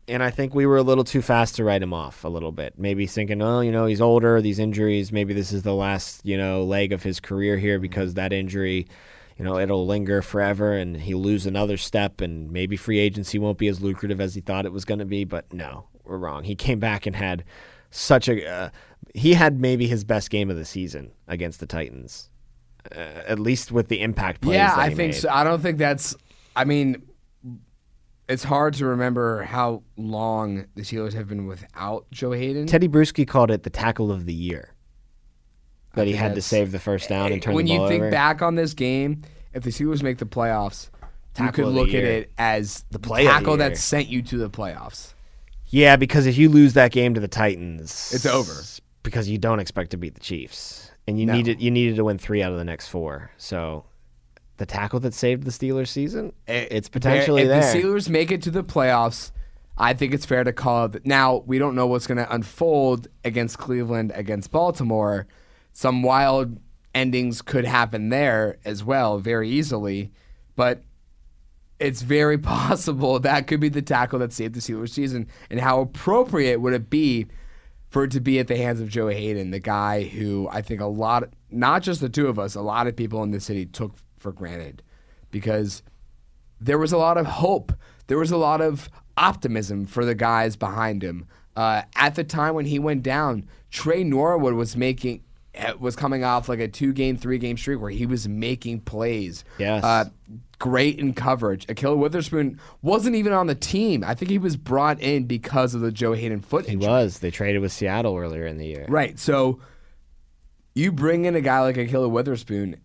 And 0.08 0.22
I 0.22 0.30
think 0.30 0.54
we 0.54 0.66
were 0.66 0.78
a 0.78 0.84
little 0.84 1.04
too 1.04 1.22
fast 1.22 1.56
to 1.56 1.63
write 1.63 1.82
him 1.82 1.94
off 1.94 2.24
a 2.24 2.28
little 2.28 2.51
bit. 2.51 2.74
Maybe 2.78 3.08
thinking, 3.08 3.42
oh, 3.42 3.62
you 3.62 3.72
know, 3.72 3.86
he's 3.86 4.01
older, 4.01 4.42
these 4.42 4.60
injuries, 4.60 5.12
maybe 5.12 5.34
this 5.34 5.51
is 5.51 5.63
the 5.63 5.75
last, 5.75 6.25
you 6.25 6.38
know, 6.38 6.63
leg 6.63 6.92
of 6.92 7.04
his 7.04 7.20
career 7.20 7.58
here 7.58 7.80
because 7.80 8.16
that 8.16 8.34
injury, 8.34 8.88
you 9.38 9.46
know, 9.46 9.58
it'll 9.58 9.86
linger 9.86 10.22
forever 10.22 10.74
and 10.74 10.98
he'll 10.98 11.22
lose 11.22 11.46
another 11.46 11.78
step 11.78 12.20
and 12.20 12.51
maybe 12.51 12.75
free 12.75 13.00
agency 13.00 13.40
won't 13.40 13.58
be 13.58 13.68
as 13.68 13.82
lucrative 13.82 14.20
as 14.20 14.36
he 14.36 14.42
thought 14.42 14.66
it 14.66 14.74
was 14.74 14.86
going 14.86 15.00
to 15.00 15.06
be. 15.06 15.24
But 15.24 15.51
no, 15.54 15.86
we're 16.04 16.18
wrong. 16.18 16.44
He 16.44 16.56
came 16.56 16.80
back 16.80 17.06
and 17.06 17.16
had 17.16 17.44
such 17.91 18.27
a. 18.27 18.48
Uh, 18.48 18.69
he 19.13 19.33
had 19.33 19.60
maybe 19.60 19.88
his 19.88 20.03
best 20.03 20.29
game 20.29 20.50
of 20.50 20.55
the 20.55 20.65
season 20.65 21.12
against 21.27 21.60
the 21.60 21.65
Titans, 21.65 22.29
uh, 22.95 23.00
at 23.27 23.39
least 23.39 23.71
with 23.71 23.89
the 23.89 24.01
impact 24.01 24.41
plays. 24.41 24.55
Yeah, 24.55 24.74
I 24.75 24.88
think 24.88 25.13
made. 25.13 25.15
so. 25.15 25.29
I 25.29 25.43
don't 25.43 25.62
think 25.62 25.77
that's. 25.77 26.15
I 26.55 26.65
mean, 26.65 27.03
it's 28.27 28.43
hard 28.43 28.74
to 28.75 28.86
remember 28.86 29.43
how 29.43 29.83
long 29.98 30.65
the 30.75 30.81
Steelers 30.81 31.13
have 31.13 31.27
been 31.27 31.48
without 31.48 32.10
Joe 32.12 32.31
Haden. 32.31 32.65
Tedy 32.65 32.88
Bruschi 32.88 33.27
called 33.27 33.51
it 33.51 33.63
the 33.63 33.69
tackle 33.69 34.12
of 34.12 34.25
the 34.25 34.33
year. 34.33 34.74
That 35.93 36.07
he 36.07 36.13
had 36.13 36.36
to 36.36 36.41
save 36.41 36.71
the 36.71 36.79
first 36.79 37.10
down 37.10 37.33
and 37.33 37.41
turn 37.41 37.53
when 37.53 37.65
the 37.65 37.75
ball 37.75 37.86
you 37.86 37.89
think 37.89 38.03
over. 38.03 38.12
back 38.12 38.41
on 38.41 38.55
this 38.55 38.74
game, 38.74 39.24
if 39.53 39.63
the 39.63 39.71
Steelers 39.71 40.01
make 40.01 40.19
the 40.19 40.25
playoffs, 40.25 40.89
Tackle 41.33 41.45
you 41.45 41.51
could 41.51 41.75
look 41.75 41.89
at 41.89 42.03
it 42.03 42.31
as 42.38 42.86
the 42.91 43.00
play 43.00 43.25
the 43.25 43.29
tackle 43.29 43.57
that 43.57 43.77
sent 43.77 44.07
you 44.07 44.21
to 44.21 44.38
the 44.38 44.50
playoffs. 44.50 45.13
Yeah, 45.72 45.96
because 45.96 46.25
if 46.28 46.38
you 46.38 46.50
lose 46.50 46.74
that 46.74 46.92
game 46.92 47.13
to 47.16 47.20
the 47.20 47.28
Titans, 47.28 48.12
It's 48.13 48.25
over. 48.25 48.54
Because 49.04 49.28
you 49.30 49.38
don't 49.40 49.60
expect 49.60 49.92
to 49.92 49.98
beat 49.98 50.13
the 50.13 50.20
Chiefs, 50.20 50.92
and 51.08 51.20
you 51.20 51.25
No. 51.25 51.34
needed 51.34 51.60
you 51.62 51.72
needed 51.72 51.96
to 51.96 52.04
win 52.04 52.18
three 52.20 52.44
out 52.44 52.51
of 52.51 52.58
the 52.60 52.63
next 52.66 52.88
four. 52.88 53.32
So, 53.38 53.86
the 54.58 54.66
tackle 54.68 55.00
that 55.00 55.13
saved 55.16 55.44
the 55.44 55.50
Steelers 55.51 55.88
season, 55.88 56.34
eh, 56.48 56.68
it's 56.70 56.88
potentially 56.88 57.42
eh, 57.42 57.46
if 57.46 57.50
there. 57.50 57.74
the 57.74 57.80
Steelers 57.88 58.10
make 58.10 58.32
it 58.32 58.44
to 58.44 58.51
the 58.51 58.63
playoffs, 58.63 59.32
I 59.78 59.94
think 59.94 60.13
it's 60.13 60.25
fair 60.25 60.44
to 60.44 60.54
call 60.54 60.86
it. 60.86 61.04
Now 61.06 61.38
we 61.48 61.58
don't 61.58 61.74
know 61.74 61.88
what's 61.88 62.06
going 62.06 62.20
to 62.20 62.32
unfold 62.32 63.08
against 63.25 63.58
Cleveland, 63.58 64.12
against 64.13 64.51
Baltimore. 64.51 65.25
Some 65.74 66.04
wild 66.04 66.60
endings 66.94 67.42
could 67.42 67.66
happen 67.66 68.10
there 68.10 68.58
as 68.66 68.84
well, 68.84 69.18
very 69.18 69.50
easily. 69.50 70.12
But 70.56 70.84
it's 71.81 72.01
very 72.01 72.38
possible 72.38 73.19
that 73.19 73.47
could 73.47 73.59
be 73.59 73.69
the 73.69 73.81
tackle 73.81 74.19
that 74.19 74.31
saved 74.31 74.55
the 74.55 74.59
Steelers 74.59 74.89
season. 74.89 75.27
And 75.50 75.59
how 75.59 75.81
appropriate 75.81 76.61
would 76.61 76.73
it 76.73 76.89
be 76.89 77.27
for 77.89 78.05
it 78.05 78.11
to 78.11 78.21
be 78.21 78.39
at 78.39 78.47
the 78.47 78.55
hands 78.55 78.79
of 78.79 78.88
Joe 78.88 79.07
Haden, 79.07 79.51
the 79.51 79.59
guy 79.59 80.03
who 80.03 80.47
I 80.50 80.61
think 80.61 80.79
a 80.79 80.85
lot, 80.85 81.25
not 81.50 81.83
just 81.83 82.00
the 82.00 82.09
two 82.09 82.27
of 82.27 82.39
us, 82.39 82.55
a 82.55 82.61
lot 82.61 82.88
of 82.88 82.95
people 82.95 83.21
in 83.23 83.31
the 83.31 83.39
city 83.41 83.65
took 83.65 83.95
for 84.17 84.31
granted 84.31 84.81
because 85.29 85.83
there 86.59 86.77
was 86.77 86.93
a 86.93 86.97
lot 86.97 87.17
of 87.17 87.25
hope. 87.25 87.73
There 88.07 88.17
was 88.17 88.31
a 88.31 88.38
lot 88.38 88.61
of 88.61 88.89
optimism 89.17 89.85
for 89.85 90.05
the 90.05 90.15
guys 90.15 90.55
behind 90.55 91.03
him. 91.03 91.27
Uh, 91.55 91.81
at 91.95 92.15
the 92.15 92.23
time 92.23 92.55
when 92.55 92.65
he 92.65 92.79
went 92.79 93.03
down, 93.03 93.47
Tre 93.71 94.03
Norwood 94.03 94.53
was 94.53 94.77
making 94.77 95.23
was 95.79 95.96
coming 95.96 96.24
off 96.24 96.48
like 96.48 96.60
a 96.60 96.67
two 96.67 96.93
game, 96.93 97.17
three 97.17 97.38
game 97.38 97.58
streak 97.58 97.79
where 97.79 97.91
he 97.91 98.05
was 98.05 98.27
making 98.27 98.81
plays. 98.81 99.43
Yes. 99.58 99.84
Uh, 99.84 100.05
great 100.60 101.00
in 101.00 101.13
coverage. 101.13 101.65
Ahkello 101.67 101.98
Witherspoon 101.98 102.60
wasn't 102.81 103.15
even 103.15 103.34
on 103.34 103.48
the 103.48 103.55
team. 103.55 104.03
I 104.03 104.13
think 104.13 104.31
he 104.31 104.38
was 104.38 104.55
brought 104.55 105.00
in 105.00 105.25
because 105.25 105.74
of 105.74 105.81
the 105.81 105.92
Joe 105.92 106.14
Haden 106.14 106.42
foot 106.42 106.68
he 106.68 106.77
was. 106.77 107.20
They 107.20 107.31
traded 107.31 107.61
with 107.61 107.72
Seattle 107.72 108.16
earlier 108.16 108.46
in 108.46 108.57
the 108.57 108.66
year. 108.66 108.85
Right. 108.87 109.18
So 109.20 109.59
you 110.74 110.92
bring 110.92 111.25
in 111.25 111.35
a 111.35 111.42
guy 111.42 111.61
like 111.61 111.75
Ahkello 111.75 112.09
Witherspoon, 112.09 112.77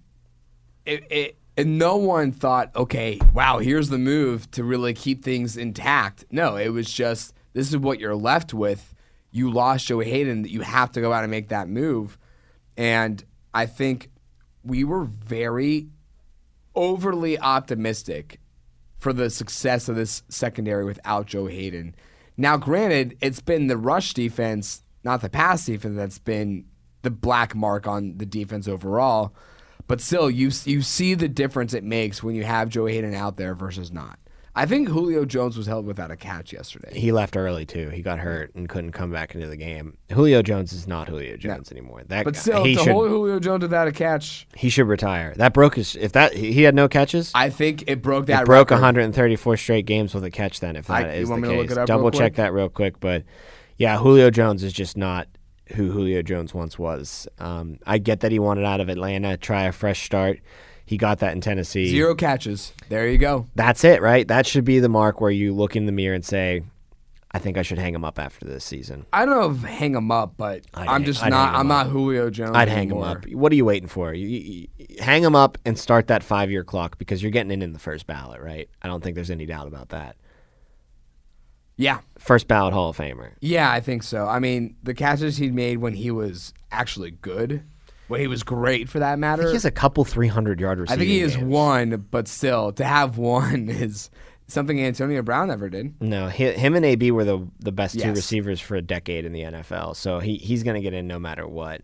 it, 0.84 1.04
it, 1.10 1.38
and 1.56 1.78
no 1.78 1.96
one 1.96 2.32
thought, 2.32 2.74
okay, 2.74 3.20
wow, 3.32 3.58
here's 3.58 3.88
the 3.88 3.98
move 3.98 4.50
to 4.52 4.64
really 4.64 4.94
keep 4.94 5.22
things 5.22 5.56
intact. 5.56 6.24
No, 6.30 6.56
it 6.56 6.68
was 6.68 6.92
just 6.92 7.34
this 7.52 7.68
is 7.68 7.76
what 7.76 8.00
you're 8.00 8.16
left 8.16 8.52
with. 8.52 8.94
You 9.30 9.50
lost 9.50 9.86
Joe 9.86 10.00
Haden, 10.00 10.42
that 10.42 10.50
you 10.50 10.62
have 10.62 10.92
to 10.92 11.00
go 11.00 11.12
out 11.12 11.24
and 11.24 11.30
make 11.30 11.48
that 11.48 11.68
move. 11.68 12.18
And 12.76 13.24
I 13.54 13.66
think 13.66 14.10
we 14.62 14.84
were 14.84 15.04
very 15.04 15.88
overly 16.74 17.38
optimistic 17.38 18.40
for 18.98 19.12
the 19.12 19.30
success 19.30 19.88
of 19.88 19.96
this 19.96 20.22
secondary 20.28 20.84
without 20.84 21.26
Joe 21.26 21.46
Haden. 21.46 21.94
Now, 22.36 22.56
granted, 22.56 23.16
it's 23.20 23.40
been 23.40 23.66
the 23.66 23.76
rush 23.76 24.14
defense, 24.14 24.82
not 25.04 25.22
the 25.22 25.30
pass 25.30 25.66
defense, 25.66 25.96
that's 25.96 26.18
been 26.18 26.66
the 27.02 27.10
black 27.10 27.54
mark 27.54 27.86
on 27.86 28.18
the 28.18 28.26
defense 28.26 28.68
overall. 28.68 29.34
But 29.86 30.00
still, 30.00 30.28
you 30.28 30.50
you 30.64 30.82
see 30.82 31.14
the 31.14 31.28
difference 31.28 31.72
it 31.72 31.84
makes 31.84 32.22
when 32.22 32.34
you 32.34 32.44
have 32.44 32.68
Joe 32.68 32.86
Haden 32.86 33.14
out 33.14 33.36
there 33.36 33.54
versus 33.54 33.92
not. 33.92 34.18
I 34.58 34.64
think 34.64 34.88
Julio 34.88 35.26
Jones 35.26 35.56
was 35.58 35.66
held 35.66 35.84
without 35.84 36.10
a 36.10 36.16
catch 36.16 36.52
yesterday. 36.52 36.98
He 36.98 37.12
left 37.12 37.36
early 37.36 37.66
too. 37.66 37.90
He 37.90 38.00
got 38.00 38.18
hurt 38.18 38.54
and 38.54 38.66
couldn't 38.68 38.92
come 38.92 39.10
back 39.12 39.34
into 39.34 39.46
the 39.46 39.56
game. 39.56 39.98
Julio 40.10 40.40
Jones 40.40 40.72
is 40.72 40.86
not 40.88 41.08
Julio 41.08 41.36
Jones 41.36 41.70
anymore. 41.70 42.02
That 42.08 42.24
But 42.24 42.34
guy- 42.34 42.40
still, 42.40 42.64
he 42.64 42.74
to 42.74 42.82
should 42.82 42.92
hold 42.92 43.08
Julio 43.10 43.38
Jones 43.38 43.62
without 43.62 43.86
a 43.86 43.92
catch, 43.92 44.48
he 44.56 44.70
should 44.70 44.88
retire. 44.88 45.34
That 45.36 45.52
broke 45.52 45.76
his. 45.76 45.94
If 45.94 46.12
that 46.12 46.32
he 46.32 46.62
had 46.62 46.74
no 46.74 46.88
catches, 46.88 47.30
I 47.34 47.50
think 47.50 47.84
it 47.86 48.00
broke 48.00 48.26
that 48.26 48.42
it 48.42 48.46
broke 48.46 48.70
record. 48.70 48.80
134 48.82 49.56
straight 49.58 49.84
games 49.84 50.14
with 50.14 50.24
a 50.24 50.30
catch. 50.30 50.60
Then, 50.60 50.74
if 50.74 50.88
I- 50.90 51.02
that 51.02 51.16
you 51.16 51.22
is 51.24 51.28
want 51.28 51.42
the 51.42 51.48
me 51.48 51.54
to 51.54 51.60
look 51.60 51.68
case, 51.68 51.76
it 51.76 51.80
up 51.82 51.86
double 51.86 52.10
check 52.10 52.20
quick? 52.32 52.34
that 52.36 52.52
real 52.54 52.70
quick. 52.70 52.98
But 52.98 53.24
yeah, 53.76 53.98
Julio 53.98 54.30
Jones 54.30 54.62
is 54.64 54.72
just 54.72 54.96
not 54.96 55.28
who 55.74 55.90
Julio 55.90 56.22
Jones 56.22 56.54
once 56.54 56.78
was. 56.78 57.28
Um, 57.38 57.78
I 57.86 57.98
get 57.98 58.20
that 58.20 58.32
he 58.32 58.38
wanted 58.38 58.64
out 58.64 58.80
of 58.80 58.88
Atlanta, 58.88 59.36
try 59.36 59.64
a 59.64 59.72
fresh 59.72 60.02
start. 60.04 60.38
He 60.86 60.96
got 60.96 61.18
that 61.18 61.32
in 61.32 61.40
Tennessee. 61.40 61.88
Zero 61.88 62.14
catches. 62.14 62.72
There 62.88 63.08
you 63.08 63.18
go. 63.18 63.46
That's 63.56 63.82
it, 63.84 64.00
right? 64.00 64.26
That 64.28 64.46
should 64.46 64.64
be 64.64 64.78
the 64.78 64.88
mark 64.88 65.20
where 65.20 65.30
you 65.32 65.52
look 65.52 65.74
in 65.76 65.86
the 65.86 65.92
mirror 65.92 66.14
and 66.14 66.24
say, 66.24 66.62
"I 67.32 67.40
think 67.40 67.58
I 67.58 67.62
should 67.62 67.78
hang 67.78 67.92
him 67.92 68.04
up 68.04 68.20
after 68.20 68.46
this 68.46 68.64
season." 68.64 69.04
I 69.12 69.26
don't 69.26 69.34
know 69.34 69.50
if 69.50 69.62
hang 69.68 69.94
him 69.96 70.12
up, 70.12 70.34
but 70.36 70.62
I'm 70.74 70.86
hang- 70.86 71.04
just 71.04 71.24
I'd 71.24 71.30
not. 71.30 71.54
I'm 71.54 71.70
up. 71.72 71.86
not 71.86 71.92
Julio 71.92 72.30
Jones. 72.30 72.54
I'd 72.54 72.68
hang 72.68 72.88
him 72.90 73.02
up. 73.02 73.26
What 73.32 73.50
are 73.50 73.56
you 73.56 73.64
waiting 73.64 73.88
for? 73.88 74.14
You, 74.14 74.28
you- 74.28 74.68
you- 74.78 74.86
hang 75.00 75.24
him 75.24 75.34
up 75.34 75.58
and 75.66 75.76
start 75.76 76.06
that 76.06 76.22
five 76.22 76.50
year 76.52 76.62
clock 76.62 76.98
because 76.98 77.20
you're 77.20 77.32
getting 77.32 77.50
in 77.50 77.62
in 77.62 77.72
the 77.72 77.78
first 77.80 78.06
ballot, 78.06 78.40
right? 78.40 78.68
I 78.80 78.86
don't 78.86 79.02
think 79.02 79.16
there's 79.16 79.30
any 79.30 79.44
doubt 79.44 79.66
about 79.66 79.88
that. 79.88 80.16
Yeah, 81.78 81.98
First 82.18 82.48
ballot 82.48 82.72
Hall 82.72 82.88
of 82.90 82.96
Famer. 82.96 83.32
yeah, 83.40 83.70
I 83.70 83.80
think 83.80 84.02
so. 84.02 84.26
I 84.26 84.38
mean, 84.38 84.76
the 84.82 84.94
catches 84.94 85.36
he 85.36 85.50
made 85.50 85.76
when 85.78 85.92
he 85.94 86.10
was 86.10 86.54
actually 86.72 87.10
good, 87.10 87.64
when 88.08 88.20
he 88.20 88.26
was 88.26 88.42
great 88.42 88.88
for 88.88 88.98
that 88.98 89.12
I 89.12 89.16
matter. 89.16 89.42
think 89.42 89.50
he 89.50 89.56
has 89.56 89.64
a 89.64 89.70
couple 89.70 90.04
300 90.04 90.60
yard 90.60 90.78
receivers. 90.78 90.96
I 90.96 90.98
think 90.98 91.10
he 91.10 91.20
is 91.20 91.36
games. 91.36 91.48
one, 91.48 92.06
but 92.10 92.28
still, 92.28 92.72
to 92.72 92.84
have 92.84 93.18
one 93.18 93.68
is 93.70 94.10
something 94.48 94.80
Antonio 94.80 95.22
Brown 95.22 95.48
never 95.48 95.68
did. 95.68 96.00
No, 96.00 96.26
hi- 96.28 96.52
him 96.52 96.74
and 96.74 96.84
AB 96.84 97.10
were 97.10 97.24
the 97.24 97.46
the 97.60 97.72
best 97.72 97.98
two 97.98 98.10
receivers 98.12 98.60
for 98.60 98.76
a 98.76 98.82
decade 98.82 99.24
in 99.24 99.32
the 99.32 99.42
NFL. 99.42 99.96
So 99.96 100.18
he 100.20 100.36
he's 100.36 100.62
going 100.62 100.74
to 100.76 100.80
get 100.82 100.94
in 100.94 101.06
no 101.06 101.18
matter 101.18 101.46
what. 101.46 101.82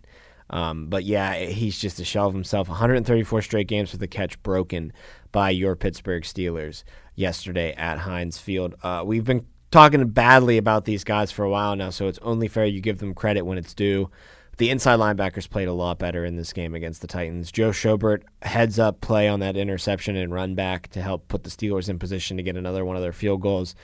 Um, 0.51 0.89
but 0.89 1.05
yeah, 1.05 1.35
he's 1.37 1.79
just 1.79 1.99
a 1.99 2.05
shell 2.05 2.27
of 2.29 2.35
himself. 2.35 2.69
134 2.69 3.41
straight 3.41 3.69
games 3.69 3.91
with 3.93 4.03
a 4.03 4.07
catch 4.07 4.41
broken 4.43 4.93
by 5.31 5.49
your 5.49 5.75
Pittsburgh 5.77 6.25
Steelers 6.25 6.85
yesterday 7.15 7.73
at 7.73 7.99
Heinz 8.01 8.37
Field. 8.37 8.75
Uh, 8.83 9.03
we've 9.05 9.25
been 9.25 9.47
talking 9.71 10.07
badly 10.09 10.59
about 10.59 10.85
these 10.85 11.05
guys 11.05 11.33
for 11.33 11.43
a 11.43 11.49
while 11.49 11.75
now, 11.75 11.89
so 11.89 12.07
it's 12.07 12.19
only 12.21 12.49
fair 12.49 12.67
you 12.67 12.83
give 12.83 12.99
them 12.99 13.15
credit 13.15 13.43
when 13.47 13.57
it's 13.57 13.73
due. 13.73 14.11
The 14.59 14.71
inside 14.71 14.99
linebackers 14.99 15.49
played 15.49 15.67
a 15.69 15.73
lot 15.73 15.99
better 15.99 16.25
in 16.25 16.37
this 16.37 16.53
game 16.53 16.75
against 16.75 17.01
the 17.01 17.07
Titans. 17.07 17.51
Joe 17.51 17.71
Schobert 17.71 18.23
heads 18.43 18.79
up 18.79 19.01
play 19.01 19.27
on 19.29 19.41
that 19.41 19.57
interception 19.57 20.15
and 20.15 20.33
run 20.33 20.55
back 20.55 20.89
to 20.89 21.01
help 21.03 21.27
put 21.29 21.43
the 21.45 21.51
Steelers 21.51 21.89
in 21.89 21.99
position 21.99 22.37
to 22.37 22.43
get 22.43 22.57
another 22.57 22.85
one 22.85 22.95
of 22.97 23.03
their 23.03 23.13
field 23.13 23.41
goals. 23.41 23.75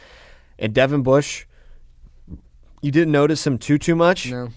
And 0.58 0.74
Devin 0.74 1.02
Bush, 1.02 1.46
you 2.82 2.90
didn't 2.90 3.12
notice 3.12 3.46
him 3.46 3.56
too 3.58 3.78
too 3.78 3.96
much, 3.96 4.30
No, 4.30 4.50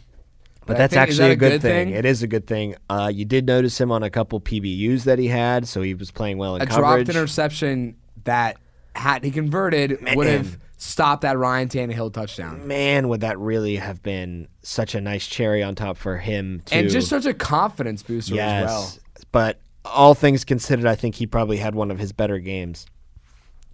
but 0.65 0.78
that's 0.78 0.93
think- 0.93 1.02
actually 1.02 1.28
that 1.30 1.32
a 1.32 1.36
good, 1.38 1.62
thing. 1.62 1.89
It 1.91 2.06
is 2.06 2.21
a 2.24 2.28
good 2.28 2.45
thing. 2.45 2.76
Uh, 2.89 3.10
you 3.13 3.24
did 3.26 3.45
notice 3.47 3.80
him 3.80 3.91
on 3.91 4.04
a 4.04 4.10
couple 4.10 4.39
PBUs 4.41 5.06
that 5.06 5.17
he 5.17 5.28
had, 5.28 5.67
so 5.67 5.82
he 5.82 5.93
was 5.93 6.12
playing 6.12 6.38
well 6.38 6.56
in 6.58 6.62
a 6.62 6.65
coverage. 6.65 7.06
dropped 7.08 7.17
interception 7.17 7.95
that 8.26 8.58
had 8.95 9.23
he 9.23 9.32
converted 9.32 9.97
would 10.15 10.27
have 10.27 10.58
stopped 10.77 11.21
that 11.21 11.38
Ryan 11.38 11.69
Tannehill 11.69 12.12
touchdown. 12.12 12.67
Man, 12.67 13.08
would 13.10 13.21
that 13.21 13.38
really 13.38 13.75
have 13.75 14.01
been 14.01 14.47
such 14.63 14.95
a 14.95 15.01
nice 15.01 15.27
cherry 15.27 15.62
on 15.62 15.75
top 15.75 15.97
for 15.97 16.17
him 16.17 16.62
to 16.65 16.75
And 16.75 16.89
just 16.89 17.08
such 17.08 17.25
a 17.25 17.34
confidence 17.34 18.01
booster 18.04 18.36
yes, 18.36 18.63
as 18.63 18.69
well. 18.69 19.25
but 19.32 19.60
all 19.86 20.15
things 20.15 20.43
considered, 20.43 20.86
I 20.86 20.95
think 20.95 21.15
he 21.15 21.27
probably 21.27 21.58
had 21.58 21.75
one 21.75 21.91
of 21.91 21.99
his 21.99 22.12
better 22.12 22.39
games 22.39 22.86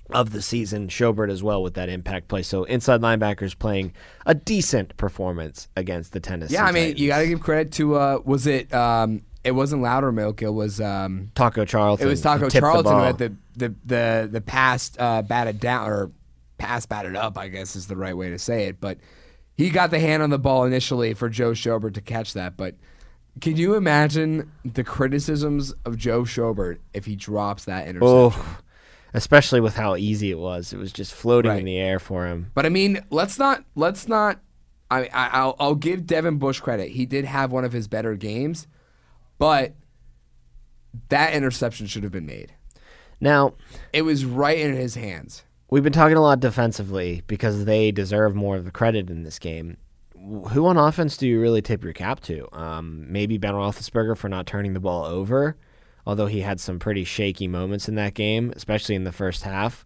of 0.09 0.31
the 0.31 0.41
season. 0.41 0.87
Schobert 0.87 1.29
as 1.29 1.43
well 1.43 1.61
with 1.63 1.73
that 1.75 1.89
impact 1.89 2.27
play. 2.27 2.41
So 2.41 2.63
inside 2.65 3.01
linebackers 3.01 3.57
playing 3.57 3.93
a 4.25 4.33
decent 4.33 4.95
performance 4.97 5.67
against 5.75 6.13
the 6.13 6.19
Tennessee. 6.19 6.53
Yeah, 6.53 6.65
I 6.65 6.71
mean, 6.71 6.97
you 6.97 7.07
got 7.07 7.19
to 7.19 7.27
give 7.27 7.41
credit 7.41 7.71
to 7.73 7.95
uh, 7.95 8.19
was 8.23 8.47
it 8.47 8.73
um, 8.73 9.21
it 9.43 9.51
wasn't 9.51 9.81
Loudermilk. 9.81 10.41
It 10.41 10.49
was 10.49 10.81
um, 10.81 11.31
Taco 11.35 11.65
Charlton. 11.65 12.05
it 12.07 12.09
was 12.09 12.21
Taco 12.21 12.49
Charlton 12.49 12.93
who 12.93 12.99
had 13.03 13.17
the 13.17 13.33
the 13.55 13.75
the 13.85 14.29
the 14.31 14.41
pass 14.41 14.91
uh, 14.99 15.21
batted 15.21 15.59
down 15.59 15.89
or 15.89 16.11
pass 16.57 16.85
batted 16.85 17.15
up. 17.15 17.37
I 17.37 17.47
guess 17.47 17.75
is 17.75 17.87
the 17.87 17.95
right 17.95 18.15
way 18.17 18.29
to 18.29 18.39
say 18.39 18.65
it. 18.67 18.79
But 18.81 18.97
he 19.55 19.69
got 19.69 19.89
the 19.91 19.99
hand 19.99 20.21
on 20.23 20.29
the 20.29 20.39
ball 20.39 20.63
initially 20.65 21.13
for 21.13 21.29
Joe 21.29 21.51
Schobert 21.51 21.93
to 21.95 22.01
catch 22.01 22.33
that. 22.33 22.57
But 22.57 22.75
can 23.41 23.55
you 23.57 23.75
imagine 23.75 24.51
the 24.65 24.83
criticisms 24.83 25.73
of 25.85 25.97
Joe 25.97 26.23
Schobert 26.23 26.79
if 26.93 27.05
he 27.05 27.15
drops 27.15 27.65
that 27.65 27.87
interception? 27.87 28.07
Oh, 28.41 28.57
especially 29.13 29.61
with 29.61 29.75
how 29.75 29.95
easy 29.95 30.31
it 30.31 30.39
was. 30.39 30.73
It 30.73 30.77
was 30.77 30.91
just 30.91 31.13
floating 31.13 31.49
Right. 31.51 31.59
in 31.59 31.65
the 31.65 31.77
air 31.77 31.99
for 31.99 32.25
him. 32.27 32.51
But 32.53 32.65
I 32.65 32.69
mean, 32.69 33.03
let's 33.09 33.39
not 33.39 33.63
let's 33.75 34.07
not. 34.07 34.39
I, 34.89 35.03
I 35.13 35.27
I'll 35.33 35.55
I'll 35.59 35.75
give 35.75 36.05
Devin 36.07 36.37
Bush 36.37 36.59
credit. 36.59 36.91
He 36.91 37.05
did 37.05 37.25
have 37.25 37.51
one 37.51 37.65
of 37.65 37.73
his 37.73 37.87
better 37.87 38.15
games, 38.15 38.67
but 39.37 39.73
that 41.09 41.33
interception 41.33 41.87
should 41.87 42.03
have 42.03 42.11
been 42.11 42.25
made. 42.25 42.53
Now, 43.19 43.53
It 43.93 44.03
was 44.03 44.25
right 44.25 44.57
in 44.57 44.75
his 44.75 44.95
hands. 44.95 45.43
we've 45.69 45.83
been 45.83 45.93
talking 45.93 46.17
a 46.17 46.21
lot 46.21 46.39
defensively 46.39 47.23
because 47.27 47.65
they 47.65 47.91
deserve 47.91 48.35
more 48.35 48.55
of 48.55 48.65
the 48.65 48.71
credit 48.71 49.09
in 49.09 49.23
this 49.23 49.39
game. 49.39 49.77
Wh- 50.15 50.51
Who 50.51 50.65
on 50.67 50.77
offense 50.77 51.17
do 51.17 51.27
you 51.27 51.41
really 51.41 51.61
tip 51.61 51.83
your 51.83 51.93
cap 51.93 52.19
to? 52.21 52.47
Um, 52.57 53.05
maybe 53.11 53.37
Ben 53.37 53.53
Roethlisberger 53.53 54.15
for 54.17 54.29
not 54.29 54.45
turning 54.47 54.73
the 54.73 54.79
ball 54.79 55.05
over, 55.05 55.57
although 56.05 56.27
he 56.27 56.41
had 56.41 56.59
some 56.59 56.79
pretty 56.79 57.03
shaky 57.03 57.47
moments 57.47 57.87
in 57.89 57.95
that 57.95 58.13
game, 58.13 58.53
especially 58.55 58.95
in 58.95 59.03
the 59.03 59.11
first 59.11 59.43
half. 59.43 59.85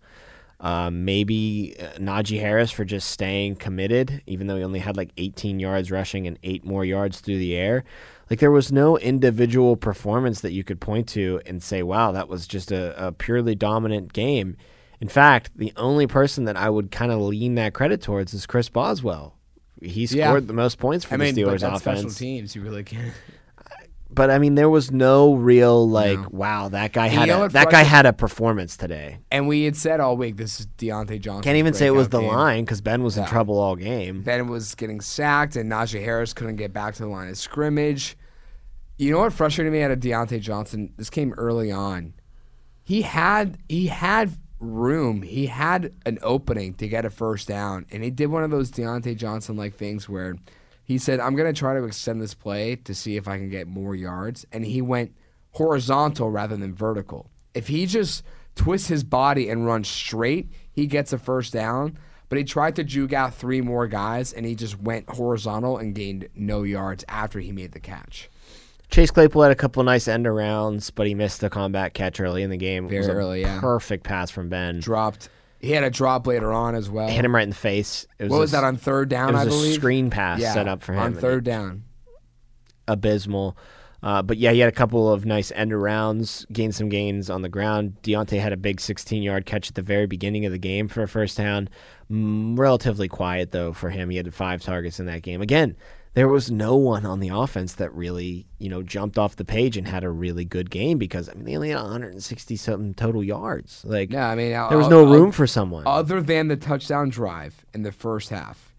Um, 0.60 1.06
maybe 1.06 1.76
uh, 1.80 1.98
Najee 1.98 2.40
Harris 2.40 2.70
for 2.70 2.86
just 2.86 3.10
staying 3.10 3.56
committed, 3.56 4.22
even 4.28 4.46
though 4.46 4.58
he 4.58 4.64
only 4.64 4.78
had 4.80 4.96
like 4.96 5.10
18 5.18 5.60
yards 5.60 5.90
rushing 5.90 6.28
and 6.28 6.38
eight 6.44 6.64
more 6.64 6.86
yards 6.86 7.20
through 7.22 7.40
the 7.40 7.56
air. 7.56 7.84
Like 8.32 8.40
there 8.40 8.50
was 8.50 8.72
no 8.72 8.98
individual 8.98 9.76
performance 9.76 10.40
that 10.40 10.54
you 10.54 10.64
could 10.64 10.80
point 10.80 11.10
to 11.10 11.42
and 11.46 11.62
say, 11.62 11.84
"Wow, 11.84 12.14
that 12.14 12.30
was 12.30 12.48
just 12.48 12.72
a, 12.72 13.08
a 13.08 13.12
purely 13.12 13.56
dominant 13.56 14.14
game." 14.14 14.56
In 15.02 15.10
fact, 15.10 15.52
the 15.58 15.74
only 15.76 16.08
person 16.08 16.46
that 16.46 16.56
I 16.56 16.70
would 16.70 16.92
kind 16.92 17.12
of 17.12 17.20
lean 17.20 17.56
that 17.56 17.74
credit 17.74 18.02
towards 18.02 18.34
is 18.34 18.46
Chris 18.46 18.70
Boswell. 18.70 19.36
He 19.82 20.06
scored 20.06 20.44
Yeah. 20.44 20.48
the 20.48 20.54
most 20.54 20.78
points 20.78 21.04
for 21.04 21.16
I 21.16 21.18
mean, 21.18 21.36
the 21.36 21.44
but 21.44 21.56
Steelers 21.56 21.60
that's 21.60 21.80
special 21.82 22.00
offense. 22.04 22.18
teams. 22.18 22.56
You 22.56 22.62
really 22.62 22.86
can't. 22.86 23.14
But 24.14 24.30
I 24.32 24.38
mean, 24.40 24.56
there 24.56 24.70
was 24.70 24.92
no 24.92 25.34
real 25.34 25.90
like, 25.90 26.18
No. 26.20 26.28
"Wow, 26.32 26.70
that 26.70 26.94
guy 26.94 27.08
And 27.08 27.14
had 27.16 27.28
you 27.28 27.34
know 27.34 27.44
a, 27.44 27.50
that 27.50 27.70
guy 27.70 27.84
had 27.84 28.06
a 28.06 28.14
performance 28.14 28.78
today." 28.78 29.18
And 29.30 29.46
we 29.46 29.66
had 29.66 29.76
said 29.76 30.00
all 30.00 30.16
week 30.16 30.38
this 30.38 30.62
is 30.62 30.68
Diontae 30.78 31.20
Johnson. 31.20 31.44
Can't 31.44 31.58
even 31.58 31.74
say 31.74 31.88
it 31.88 31.96
was 31.96 32.08
the 32.08 32.22
line 32.22 32.64
because 32.64 32.80
Ben 32.80 33.04
was 33.04 33.18
in 33.18 33.26
trouble 33.26 33.60
all 33.60 33.76
game. 33.76 34.22
Ben 34.22 34.48
was 34.48 34.74
getting 34.76 35.02
sacked, 35.02 35.58
and 35.58 35.70
Najee 35.70 36.02
Harris 36.02 36.32
couldn't 36.32 36.56
get 36.56 36.72
back 36.72 36.94
to 36.96 37.04
the 37.04 37.10
line 37.10 37.28
of 37.28 37.38
scrimmage. 37.38 38.16
You 39.02 39.10
know 39.10 39.18
what 39.22 39.34
frustrated 39.34 39.74
me 39.74 39.82
out 39.82 39.90
of 39.90 40.00
Diontae 40.00 40.42
Johnson? 40.42 40.94
This 40.96 41.10
came 41.10 41.34
early 41.34 41.72
on. 41.72 42.14
He 42.84 43.02
had 43.02 43.58
he 43.68 43.88
had 43.88 44.38
room. 44.60 45.24
He 45.24 45.48
had 45.48 45.92
an 46.06 46.20
opening 46.22 46.76
to 46.76 46.88
get 46.88 47.04
a 47.04 47.10
first 47.10 47.48
down, 47.48 47.88
and 47.90 48.04
he 48.04 48.12
did 48.12 48.28
one 48.28 48.44
of 48.44 48.52
those 48.52 48.70
Diontae 48.70 49.18
Johnson 49.18 49.58
like 49.58 49.74
things 49.74 50.08
where 50.08 50.36
he 50.84 51.00
said, 51.00 51.20
"I'm 51.20 51.36
going 51.36 51.52
to 51.52 51.60
try 51.60 51.74
to 51.74 51.84
extend 51.84 52.22
this 52.22 52.36
play 52.36 52.76
to 52.76 52.94
see 52.94 53.18
if 53.18 53.28
I 53.28 53.40
can 53.40 53.50
get 53.50 53.66
more 53.66 53.96
yards," 53.96 54.46
and 54.52 54.64
he 54.64 54.84
went 54.84 55.16
horizontal 55.54 56.30
rather 56.30 56.56
than 56.56 56.76
vertical. 56.76 57.32
If 57.56 57.70
he 57.70 57.88
just 57.88 58.24
twists 58.54 58.90
his 58.90 59.04
body 59.04 59.50
and 59.50 59.66
runs 59.66 59.88
straight, 59.88 60.52
he 60.72 60.86
gets 60.86 61.12
a 61.12 61.18
first 61.18 61.54
down. 61.54 61.98
But 62.30 62.38
he 62.38 62.44
tried 62.44 62.76
to 62.76 62.84
juke 62.84 63.14
out 63.14 63.34
three 63.34 63.62
more 63.62 63.88
guys, 63.88 64.32
and 64.32 64.46
he 64.46 64.54
just 64.54 64.80
went 64.80 65.10
horizontal 65.10 65.80
and 65.80 65.96
gained 65.96 66.30
no 66.36 66.62
yards 66.62 67.04
after 67.10 67.40
he 67.40 67.52
made 67.52 67.72
the 67.72 67.80
catch. 67.80 68.30
Chase 68.92 69.10
Claypool 69.10 69.42
had 69.44 69.52
a 69.52 69.56
couple 69.56 69.82
nice 69.84 70.08
end 70.08 70.26
arounds, 70.26 70.92
but 70.94 71.08
he 71.08 71.16
missed 71.16 71.40
the 71.40 71.50
combat 71.50 71.94
catch 71.94 72.20
early 72.20 72.44
in 72.44 72.50
the 72.50 72.58
game. 72.58 72.90
Very 72.90 73.06
early, 73.08 73.42
yeah. 73.42 73.60
Perfect 73.60 74.04
pass 74.04 74.30
from 74.30 74.50
Ben. 74.50 74.80
Dropped. 74.82 75.30
He 75.62 75.72
had 75.72 75.84
a 75.84 75.90
drop 75.90 76.28
later 76.28 76.52
on 76.52 76.76
as 76.76 76.90
well. 76.90 77.08
Hit 77.08 77.24
him 77.24 77.34
right 77.34 77.44
in 77.44 77.50
the 77.50 77.56
face. 77.56 78.06
It 78.20 78.24
was 78.24 78.32
what 78.32 78.38
a 78.38 78.42
was 78.42 78.52
that 78.52 78.64
on 78.64 78.78
third 78.78 79.10
down? 79.10 79.30
It 79.30 79.34
was 79.34 79.42
I 79.42 79.44
a 79.44 79.48
believe 79.50 79.76
screen 79.76 80.10
pass 80.10 80.40
yeah, 80.40 80.54
set 80.54 80.68
up 80.68 80.82
for 80.82 80.94
him. 80.94 81.00
on 81.00 81.14
third 81.16 81.44
down. 81.44 81.84
abysmal. 82.88 83.58
Uh, 84.04 84.24
but 84.24 84.38
yeah, 84.38 84.52
he 84.52 84.60
had 84.60 84.68
a 84.68 84.76
couple 84.76 85.12
of 85.14 85.26
nice 85.26 85.52
end 85.52 85.72
arounds, 85.72 86.52
gained 86.52 86.74
some 86.74 86.90
gains 86.90 87.30
on 87.30 87.44
the 87.44 87.50
ground. 87.50 87.96
Diontae 88.02 88.42
had 88.42 88.52
a 88.52 88.58
big 88.58 88.82
16 88.82 89.22
yard 89.22 89.46
catch 89.46 89.70
at 89.70 89.76
the 89.76 89.84
very 89.84 90.08
beginning 90.08 90.46
of 90.46 90.52
the 90.52 90.58
game 90.58 90.88
for 90.88 91.04
a 91.04 91.08
first 91.08 91.38
down. 91.38 91.70
Mm, 92.12 92.58
relatively 92.58 93.08
quiet, 93.08 93.52
though, 93.52 93.72
for 93.72 93.92
him. 93.92 94.10
He 94.10 94.18
had 94.18 94.34
five 94.34 94.64
targets 94.64 95.00
in 95.00 95.06
that 95.06 95.22
game. 95.22 95.42
Again, 95.42 95.76
there 96.14 96.28
was 96.28 96.52
no 96.52 96.76
one 96.76 97.06
on 97.06 97.22
the 97.22 97.30
offense 97.30 97.76
that 97.76 97.94
really, 97.94 98.46
you 98.58 98.70
know, 98.70 98.84
jumped 98.84 99.18
off 99.18 99.38
the 99.38 99.46
page 99.46 99.78
and 99.78 99.88
had 99.88 100.04
a 100.04 100.10
really 100.10 100.44
good 100.44 100.70
game 100.70 100.98
because, 100.98 101.30
I 101.30 101.34
mean, 101.34 101.46
they 101.46 101.56
only 101.56 101.70
had 101.70 101.82
160 101.82 102.56
something 102.58 102.94
total 102.94 103.24
yards. 103.24 103.84
Like, 103.86 104.12
Yeah, 104.12 104.28
I 104.28 104.36
mean, 104.36 104.52
there 104.52 104.78
was 104.78 104.90
no 104.90 105.10
room 105.10 105.32
for 105.32 105.48
someone. 105.48 105.84
Other 105.86 106.22
than 106.22 106.50
the 106.50 106.58
touchdown 106.58 107.10
drive 107.10 107.66
in 107.74 107.84
the 107.84 107.94
first 107.94 108.30
half, 108.30 108.74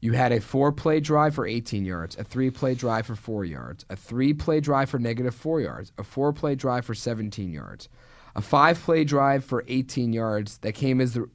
you 0.00 0.12
had 0.12 0.32
a 0.32 0.40
four 0.40 0.72
play 0.72 0.98
drive 0.98 1.34
for 1.34 1.46
18 1.46 1.84
yards, 1.84 2.16
a 2.16 2.24
three 2.24 2.50
play 2.50 2.74
drive 2.74 3.06
for 3.06 3.16
four 3.16 3.44
yards, 3.44 3.84
a 3.90 3.96
three 3.96 4.32
play 4.32 4.60
drive 4.60 4.88
for 4.88 4.98
negative 4.98 5.34
four 5.34 5.60
yards, 5.60 5.92
a 5.98 6.02
four 6.02 6.32
play 6.32 6.54
drive 6.54 6.86
for 6.86 6.94
17 6.94 7.52
yards, 7.52 7.88
a 8.34 8.40
five 8.40 8.80
play 8.80 9.04
drive 9.04 9.44
for 9.44 9.62
18 9.68 10.12
yards 10.14 10.58
that 10.58 10.72
came 10.72 11.00
as 11.02 11.14
the 11.14 11.28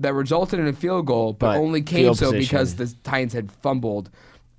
that 0.00 0.12
resulted 0.12 0.58
in 0.58 0.66
a 0.66 0.72
field 0.72 1.06
goal, 1.06 1.32
but, 1.34 1.52
But 1.52 1.58
only 1.58 1.80
came 1.80 2.14
so 2.14 2.32
because 2.32 2.74
the 2.74 2.92
Titans 3.04 3.32
had 3.32 3.52
fumbled 3.52 4.10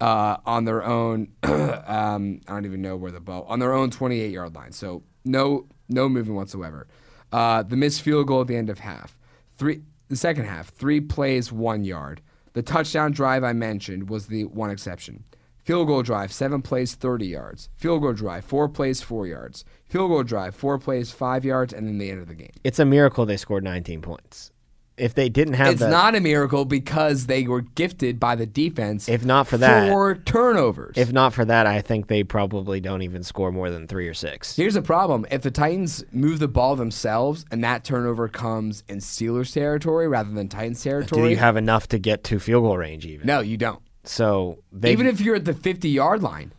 uh, 0.01 0.37
on 0.45 0.65
their 0.65 0.83
own. 0.83 1.29
um, 1.43 2.41
I 2.47 2.53
don't 2.53 2.65
even 2.65 2.81
know 2.81 2.95
where 2.95 3.11
the 3.11 3.19
ball 3.19 3.45
on 3.47 3.59
their 3.59 3.73
own 3.73 3.91
28 3.91 4.31
yard 4.31 4.55
line. 4.55 4.71
So 4.71 5.03
no 5.23 5.67
no 5.89 6.09
movement 6.09 6.37
whatsoever. 6.37 6.87
Uh, 7.31 7.63
the 7.63 7.75
missed 7.75 8.01
field 8.01 8.27
goal 8.27 8.41
at 8.41 8.47
the 8.47 8.55
end 8.55 8.69
of 8.69 8.79
half. 8.79 9.17
Three 9.57 9.81
the 10.07 10.15
second 10.15 10.45
half. 10.45 10.69
Three 10.69 11.01
plays, 11.01 11.51
one 11.51 11.83
yard. 11.83 12.21
The 12.53 12.61
touchdown 12.61 13.11
drive 13.11 13.43
I 13.43 13.53
mentioned 13.53 14.09
was 14.09 14.27
the 14.27 14.45
one 14.45 14.69
exception. 14.69 15.25
Field 15.65 15.87
goal 15.87 16.03
drive, 16.03 16.31
seven 16.31 16.61
plays, 16.61 16.93
30 16.93 17.25
yards. 17.25 17.69
Field 17.75 18.03
goal 18.03 18.13
drive, 18.13 18.45
four 18.45 18.69
plays, 18.69 19.01
four 19.01 19.25
yards. 19.25 19.65
Field 19.89 20.11
goal 20.11 20.21
drive, 20.21 20.53
four 20.55 20.77
plays, 20.77 21.11
five 21.11 21.43
yards, 21.43 21.73
and 21.73 21.87
then 21.87 21.97
the 21.97 22.11
end 22.11 22.21
of 22.21 22.27
the 22.27 22.35
game. 22.35 22.51
it's 22.63 22.77
a 22.77 22.85
miracle 22.85 23.25
they 23.25 23.35
scored 23.35 23.63
19 23.63 24.01
points. 24.01 24.51
If 24.97 25.13
they 25.13 25.27
didn't 25.27 25.55
have 25.55 25.73
It's 25.73 25.81
that, 25.81 25.89
not 25.89 26.15
a 26.15 26.21
miracle 26.21 26.63
because 26.63 27.25
they 27.25 27.43
were 27.43 27.61
gifted 27.61 28.17
by 28.17 28.35
the 28.35 28.45
defense. 28.45 29.09
If 29.09 29.25
not 29.25 29.45
for 29.45 29.57
that- 29.57 29.89
four 29.89 30.15
turnovers. 30.15 30.95
if 30.97 31.11
not 31.11 31.33
for 31.33 31.43
that, 31.43 31.67
I 31.67 31.81
think 31.81 32.07
they 32.07 32.23
probably 32.23 32.79
don't 32.79 33.01
even 33.01 33.21
score 33.21 33.51
more 33.51 33.69
than 33.69 33.87
three 33.87 34.07
or 34.07 34.13
six. 34.13 34.55
Here's 34.55 34.75
the 34.75 34.81
problem: 34.81 35.25
if 35.29 35.41
the 35.41 35.51
Titans 35.51 36.05
move 36.13 36.39
the 36.39 36.47
ball 36.47 36.77
themselves 36.77 37.43
and 37.51 37.61
that 37.63 37.83
turnover 37.83 38.29
comes 38.29 38.83
in 38.87 38.99
Steelers 38.99 39.53
territory 39.53 40.07
rather 40.07 40.31
than 40.31 40.47
Titans 40.47 40.81
territory, 40.81 41.23
Do 41.23 41.29
you 41.29 41.37
have 41.37 41.57
enough 41.57 41.87
to 41.89 41.99
get 41.99 42.23
to 42.25 42.39
field 42.39 42.63
goal 42.63 42.77
range 42.77 43.05
even? 43.05 43.27
no, 43.27 43.41
you 43.41 43.57
don't. 43.57 43.81
So 44.05 44.59
Even 44.83 45.07
if 45.07 45.19
you're 45.19 45.35
at 45.35 45.45
the 45.45 45.53
50 45.53 45.89
yard 45.89 46.23
line, 46.23 46.53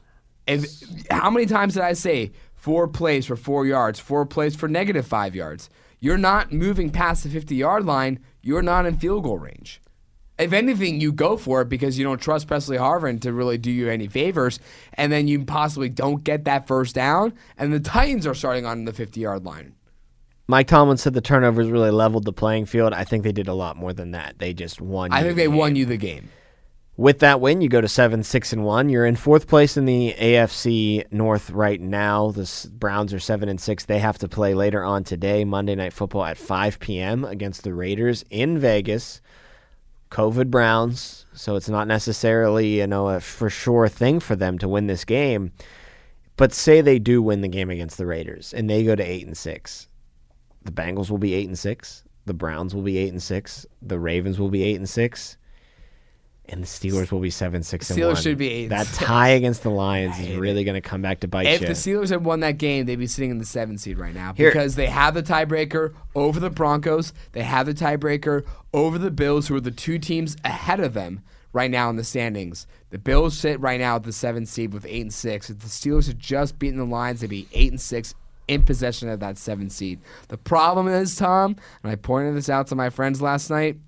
if 0.46 0.66
how 1.10 1.30
many 1.30 1.46
times 1.46 1.74
did 1.74 1.84
I 1.84 1.94
say 1.94 2.32
four 2.54 2.86
plays 2.86 3.24
for 3.24 3.36
four 3.36 3.64
yards, 3.66 3.98
four 3.98 4.26
plays 4.26 4.54
for 4.56 4.68
negative 4.68 5.06
five 5.06 5.34
yards? 5.34 5.70
You're 5.98 6.18
not 6.18 6.52
moving 6.52 6.90
past 6.90 7.24
the 7.24 7.30
50 7.30 7.54
yard 7.54 7.84
line. 7.84 8.20
You're 8.42 8.62
not 8.62 8.86
in 8.86 8.96
field 8.96 9.24
goal 9.24 9.38
range. 9.38 9.80
If 10.38 10.52
anything, 10.52 11.00
you 11.00 11.12
go 11.12 11.38
for 11.38 11.62
it 11.62 11.68
because 11.70 11.98
you 11.98 12.04
don't 12.04 12.20
trust 12.20 12.46
Pressley 12.46 12.76
Harvin 12.76 13.20
to 13.22 13.32
really 13.32 13.56
do 13.56 13.70
you 13.70 13.88
any 13.88 14.06
favors, 14.06 14.58
and 14.92 15.10
then 15.10 15.28
you 15.28 15.44
possibly 15.46 15.88
don't 15.88 16.22
get 16.24 16.44
that 16.44 16.66
first 16.66 16.94
down, 16.94 17.32
and 17.56 17.72
the 17.72 17.80
Titans 17.80 18.26
are 18.26 18.34
starting 18.34 18.66
on 18.66 18.84
the 18.84 18.92
50 18.92 19.18
yard 19.18 19.44
line. 19.46 19.74
Mike 20.46 20.68
Tomlin 20.68 20.98
said 20.98 21.14
the 21.14 21.20
turnovers 21.20 21.70
really 21.70 21.90
leveled 21.90 22.24
the 22.24 22.32
playing 22.32 22.66
field. 22.66 22.92
I 22.92 23.02
think 23.02 23.24
they 23.24 23.32
did 23.32 23.48
a 23.48 23.54
lot 23.54 23.76
more 23.76 23.92
than 23.92 24.12
that. 24.12 24.38
They 24.38 24.52
just 24.52 24.80
won. 24.80 25.10
I 25.10 25.22
think 25.22 25.36
the 25.36 25.42
they 25.42 25.48
game. 25.48 25.56
won 25.56 25.74
you 25.74 25.86
the 25.86 25.96
game. 25.96 26.28
With 26.98 27.18
that 27.18 27.42
win, 27.42 27.60
you 27.60 27.68
go 27.68 27.82
to 27.82 27.88
seven, 27.88 28.22
six, 28.22 28.54
and 28.54 28.64
one. 28.64 28.88
You're 28.88 29.04
in 29.04 29.16
fourth 29.16 29.48
place 29.48 29.76
in 29.76 29.84
the 29.84 30.14
AFC 30.18 31.04
North 31.12 31.50
right 31.50 31.78
now. 31.78 32.30
The 32.30 32.70
Browns 32.72 33.12
are 33.12 33.20
seven 33.20 33.50
and 33.50 33.60
six. 33.60 33.84
They 33.84 33.98
have 33.98 34.16
to 34.18 34.28
play 34.28 34.54
later 34.54 34.82
on 34.82 35.04
today, 35.04 35.44
Monday 35.44 35.74
Night 35.74 35.92
Football 35.92 36.24
at 36.24 36.38
5 36.38 36.80
p.m. 36.80 37.24
against 37.26 37.64
the 37.64 37.74
Raiders 37.74 38.24
in 38.30 38.58
Vegas. 38.58 39.20
COVID 40.10 40.50
Browns, 40.50 41.26
so 41.34 41.56
it's 41.56 41.68
not 41.68 41.88
necessarily 41.88 42.78
you 42.78 42.86
know 42.86 43.08
a 43.08 43.20
for 43.20 43.50
sure 43.50 43.88
thing 43.88 44.20
for 44.20 44.36
them 44.36 44.56
to 44.58 44.68
win 44.68 44.86
this 44.86 45.04
game. 45.04 45.52
But 46.36 46.52
say 46.52 46.80
they 46.80 46.98
do 46.98 47.20
win 47.20 47.40
the 47.40 47.48
game 47.48 47.70
against 47.70 47.98
the 47.98 48.06
Raiders 48.06 48.54
and 48.54 48.70
they 48.70 48.84
go 48.84 48.94
to 48.94 49.02
eight 49.02 49.26
and 49.26 49.36
six, 49.36 49.88
the 50.64 50.72
Bengals 50.72 51.10
will 51.10 51.18
be 51.18 51.34
eight 51.34 51.48
and 51.48 51.58
six. 51.58 52.04
The 52.24 52.34
Browns 52.34 52.74
will 52.74 52.82
be 52.82 52.98
eight 52.98 53.12
and 53.12 53.22
six. 53.22 53.66
The 53.82 53.98
Ravens 53.98 54.38
will 54.38 54.48
be 54.48 54.62
eight 54.62 54.76
and 54.76 54.88
six. 54.88 55.36
And 56.48 56.62
the 56.62 56.66
Steelers 56.66 57.10
will 57.10 57.20
be 57.20 57.30
seven, 57.30 57.62
six, 57.62 57.90
Steelers 57.90 58.06
one. 58.14 58.16
should 58.22 58.38
be 58.38 58.48
eight 58.48 58.68
That 58.68 58.86
tie 58.94 59.30
against 59.30 59.62
the 59.64 59.70
Lions 59.70 60.18
is 60.18 60.36
really 60.36 60.62
going 60.62 60.76
to 60.76 60.80
come 60.80 61.02
back 61.02 61.20
to 61.20 61.28
bite 61.28 61.46
If 61.46 61.60
you. 61.60 61.66
If 61.66 61.82
the 61.82 61.90
Steelers 61.90 62.10
had 62.10 62.24
won 62.24 62.40
that 62.40 62.58
game, 62.58 62.86
they'd 62.86 62.96
be 62.96 63.08
sitting 63.08 63.30
in 63.30 63.38
the 63.38 63.44
seventh 63.44 63.80
seed 63.80 63.98
right 63.98 64.14
now 64.14 64.32
Here- 64.34 64.50
because 64.50 64.76
they 64.76 64.86
have 64.86 65.14
the 65.14 65.22
tiebreaker 65.22 65.94
over 66.14 66.38
the 66.38 66.50
Broncos. 66.50 67.12
They 67.32 67.42
have 67.42 67.66
the 67.66 67.74
tiebreaker 67.74 68.44
over 68.72 68.96
the 68.98 69.10
Bills, 69.10 69.48
who 69.48 69.56
are 69.56 69.60
the 69.60 69.70
two 69.70 69.98
teams 69.98 70.36
ahead 70.44 70.80
of 70.80 70.94
them 70.94 71.22
right 71.52 71.70
now 71.70 71.90
in 71.90 71.96
the 71.96 72.04
standings. 72.04 72.66
The 72.90 72.98
Bills 72.98 73.36
sit 73.36 73.58
right 73.60 73.80
now 73.80 73.96
at 73.96 74.04
the 74.04 74.12
seventh 74.12 74.48
seed 74.48 74.72
with 74.72 74.86
eight 74.86 75.00
and 75.00 75.12
six. 75.12 75.50
If 75.50 75.58
the 75.60 75.68
Steelers 75.68 76.06
had 76.06 76.18
just 76.18 76.58
beaten 76.58 76.78
the 76.78 76.84
Lions, 76.84 77.22
they'd 77.22 77.30
be 77.30 77.48
eight 77.52 77.72
and 77.72 77.80
six 77.80 78.14
in 78.46 78.62
possession 78.62 79.08
of 79.08 79.20
that 79.20 79.38
seventh 79.38 79.72
seed. 79.72 80.00
The 80.28 80.38
problem 80.38 80.86
is, 80.86 81.16
Tom, 81.16 81.56
and 81.82 81.90
I 81.90 81.96
pointed 81.96 82.36
this 82.36 82.48
out 82.48 82.68
to 82.68 82.76
my 82.76 82.90
friends 82.90 83.20
last 83.20 83.50
night. 83.50 83.78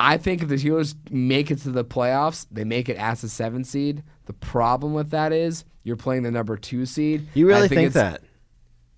I 0.00 0.16
think 0.16 0.42
if 0.42 0.48
the 0.48 0.54
Steelers 0.56 0.94
make 1.10 1.50
it 1.50 1.58
to 1.60 1.70
the 1.70 1.84
playoffs, 1.84 2.46
they 2.50 2.64
make 2.64 2.88
it 2.88 2.96
as 2.96 3.22
a 3.22 3.28
seven 3.28 3.64
seed. 3.64 4.02
The 4.24 4.32
problem 4.32 4.94
with 4.94 5.10
that 5.10 5.32
is 5.32 5.64
you're 5.84 5.96
playing 5.96 6.22
the 6.22 6.30
number 6.30 6.56
two 6.56 6.86
seed. 6.86 7.28
You 7.34 7.46
really 7.46 7.68
think, 7.68 7.88
it's- 7.88 7.94
that? 7.94 8.22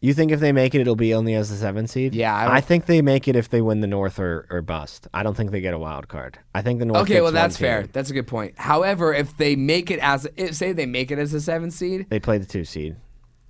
You 0.01 0.15
think 0.15 0.33
if 0.33 0.41
they 0.41 0.51
make 0.51 0.75
it, 0.75 0.81
it'll 0.81 0.97
be 0.97 1.15
only 1.15 1.35
as 1.35 1.49
the 1.51 1.57
seven 1.57 1.87
seed? 1.87 2.13
Yeah, 2.15 2.35
I 2.35 2.57
I, 2.57 2.61
think 2.61 2.87
they 2.87 3.03
make 3.03 3.29
it 3.29 3.37
if 3.37 3.49
they 3.49 3.61
win 3.63 3.81
the 3.81 3.87
North 3.87 4.19
or, 4.19 4.47
or 4.51 4.61
bust. 4.61 5.07
I 5.15 5.23
don't 5.23 5.37
think 5.37 5.53
they 5.53 5.61
get 5.61 5.75
a 5.75 5.79
wild 5.79 6.09
card. 6.09 6.39
I 6.55 6.63
think 6.63 6.81
the 6.81 6.87
North. 6.87 7.03
Okay, 7.03 7.21
well 7.21 7.31
that's 7.31 7.57
team. 7.57 7.67
fair. 7.67 7.87
That's 7.93 8.11
a 8.11 8.13
good 8.13 8.27
point. 8.27 8.59
However, 8.59 9.13
if 9.15 9.37
they 9.37 9.55
make 9.55 9.91
it 9.93 10.01
as 10.01 10.27
if, 10.37 10.55
say 10.57 10.73
they 10.73 10.87
make 10.87 11.11
it 11.13 11.19
as 11.21 11.33
a 11.35 11.41
seven 11.41 11.71
seed, 11.71 12.07
They 12.11 12.19
play 12.19 12.39
the 12.39 12.47
two 12.47 12.65
seed. 12.65 12.97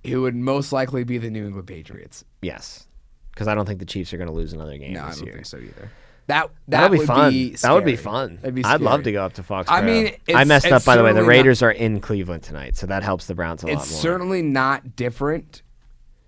it 0.03 0.17
would 0.17 0.35
most 0.35 0.71
likely 0.71 1.03
be 1.03 1.17
the 1.17 1.31
New 1.31 1.45
England 1.47 1.67
Patriots. 1.67 2.23
Yes, 2.43 2.87
because 3.31 3.47
I 3.47 3.55
don't 3.55 3.65
think 3.65 3.79
the 3.79 3.85
Chiefs 3.85 4.13
are 4.13 4.17
going 4.17 4.29
to 4.29 4.33
lose 4.35 4.53
another 4.53 4.77
game 4.77 4.93
No, 4.93 5.05
I 5.05 5.09
don't 5.11 5.23
year. 5.23 5.33
think 5.33 5.45
so 5.47 5.57
either. 5.57 5.89
That 6.27 6.49
that 6.67 6.81
That'll 6.81 6.89
be 6.89 6.97
would 6.99 7.07
fun. 7.07 7.31
Be 7.31 7.49
that 7.55 7.73
would 7.73 7.85
be 7.85 7.95
fun. 7.97 8.37
That'd 8.37 8.55
be 8.55 8.63
I'd 8.63 8.81
love 8.81 9.03
to 9.03 9.11
go 9.11 9.25
up 9.25 9.33
to 9.33 9.43
Foxborough. 9.43 9.71
I 9.73 9.81
mean, 9.81 10.15
I 10.33 10.43
messed 10.45 10.67
up 10.67 10.85
by 10.85 10.95
the 10.95 11.03
way. 11.03 11.11
The 11.11 11.17
certainly 11.17 11.21
not- 11.21 11.37
Raiders 11.37 11.61
are 11.63 11.71
in 11.71 11.99
Cleveland 11.99 12.43
tonight, 12.43 12.77
so 12.77 12.87
that 12.87 13.03
helps 13.03 13.27
the 13.27 13.35
Browns 13.35 13.63
a 13.63 13.67
lot 13.67 13.73
It's 13.73 13.91
more. 13.91 13.99
certainly 13.99 14.41
not 14.41 14.95
different 14.95 15.63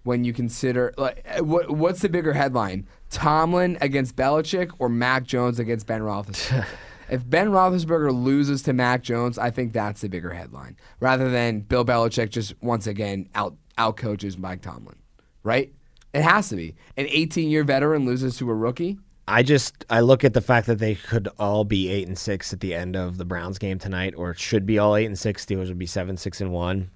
when 0.04 0.24
you 0.26 0.34
consider 0.34 0.94
like 0.98 1.26
what 1.40 1.72
what's 1.72 2.02
the 2.02 2.10
bigger 2.10 2.34
headline: 2.34 2.88
Tomlin 3.10 3.78
against 3.80 4.16
Belichick 4.16 4.72
or 4.80 4.90
Mac 4.90 5.24
Jones 5.24 5.60
against 5.60 5.88
Ben 5.88 6.02
Roethlisberger. 6.02 6.66
if 7.10 7.28
Ben 7.30 7.48
Roethlisberger 7.50 8.12
loses 8.14 8.62
to 8.64 8.74
Mac 8.74 9.02
Jones, 9.02 9.38
I 9.38 9.50
think 9.50 9.72
that's 9.72 10.02
the 10.02 10.10
bigger 10.10 10.32
headline, 10.34 10.76
rather 11.00 11.30
than 11.32 11.62
Bill 11.62 11.86
Belichick 11.86 12.30
just 12.32 12.54
once 12.62 12.86
again 12.86 13.30
out 13.34 13.56
out 13.78 13.96
coaches 13.96 14.38
Mike 14.38 14.62
Tomlin. 14.62 14.98
Right? 15.44 15.72
It 16.14 16.22
has 16.22 16.50
to 16.50 16.56
be. 16.56 16.76
An 16.98 17.08
18 17.10 17.50
year 17.50 17.64
veteran 17.64 18.06
loses 18.06 18.38
to 18.38 18.50
a 18.50 18.54
rookie. 18.54 18.98
I 19.28 19.42
just 19.42 19.86
I 19.90 20.02
look 20.02 20.24
at 20.24 20.34
the 20.34 20.42
fact 20.42 20.68
that 20.68 20.78
they 20.78 20.96
could 20.96 21.28
all 21.40 21.64
be 21.64 21.90
eight 21.90 22.08
and 22.08 22.18
six 22.18 22.54
at 22.54 22.60
the 22.60 22.76
end 22.76 22.96
of 22.96 23.18
the 23.18 23.26
Browns 23.26 23.58
game 23.58 23.80
tonight, 23.80 24.14
or 24.16 24.32
it 24.32 24.40
should 24.40 24.66
be 24.66 24.78
all 24.78 24.96
eight 24.96 25.06
and 25.06 25.18
six. 25.18 25.46
Steelers 25.46 25.68
would 25.68 25.80
be 25.80 25.88
seven, 25.88 26.16
six, 26.16 26.42
and 26.42 26.52
one. 26.52 26.92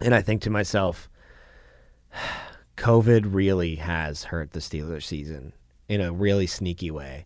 And 0.00 0.14
I 0.14 0.20
think 0.20 0.42
to 0.42 0.50
myself, 0.50 1.08
COVID 2.76 3.34
really 3.34 3.76
has 3.76 4.24
hurt 4.24 4.52
the 4.52 4.60
Steelers 4.60 5.04
season 5.04 5.54
in 5.88 6.00
a 6.00 6.12
really 6.12 6.46
sneaky 6.46 6.90
way. 6.90 7.24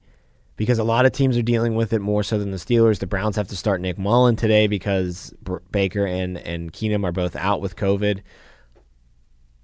Because 0.55 0.79
a 0.79 0.85
lot 0.85 1.07
of 1.07 1.13
teams 1.13 1.37
are 1.37 1.43
dealing 1.43 1.75
with 1.75 1.93
it 1.93 2.01
more 2.01 2.23
so 2.23 2.39
than 2.39 2.53
the 2.53 2.59
Steelers. 2.59 3.01
The 3.01 3.07
Browns 3.07 3.37
have 3.37 3.49
to 3.49 3.57
start 3.57 3.81
Nick 3.81 3.99
Mullen 3.99 4.37
today 4.37 4.69
because 4.69 5.35
Baker 5.73 6.07
and, 6.07 6.39
and 6.39 6.73
Keenum 6.73 7.05
are 7.05 7.13
both 7.13 7.35
out 7.35 7.61
with 7.61 7.75
COVID. 7.75 8.21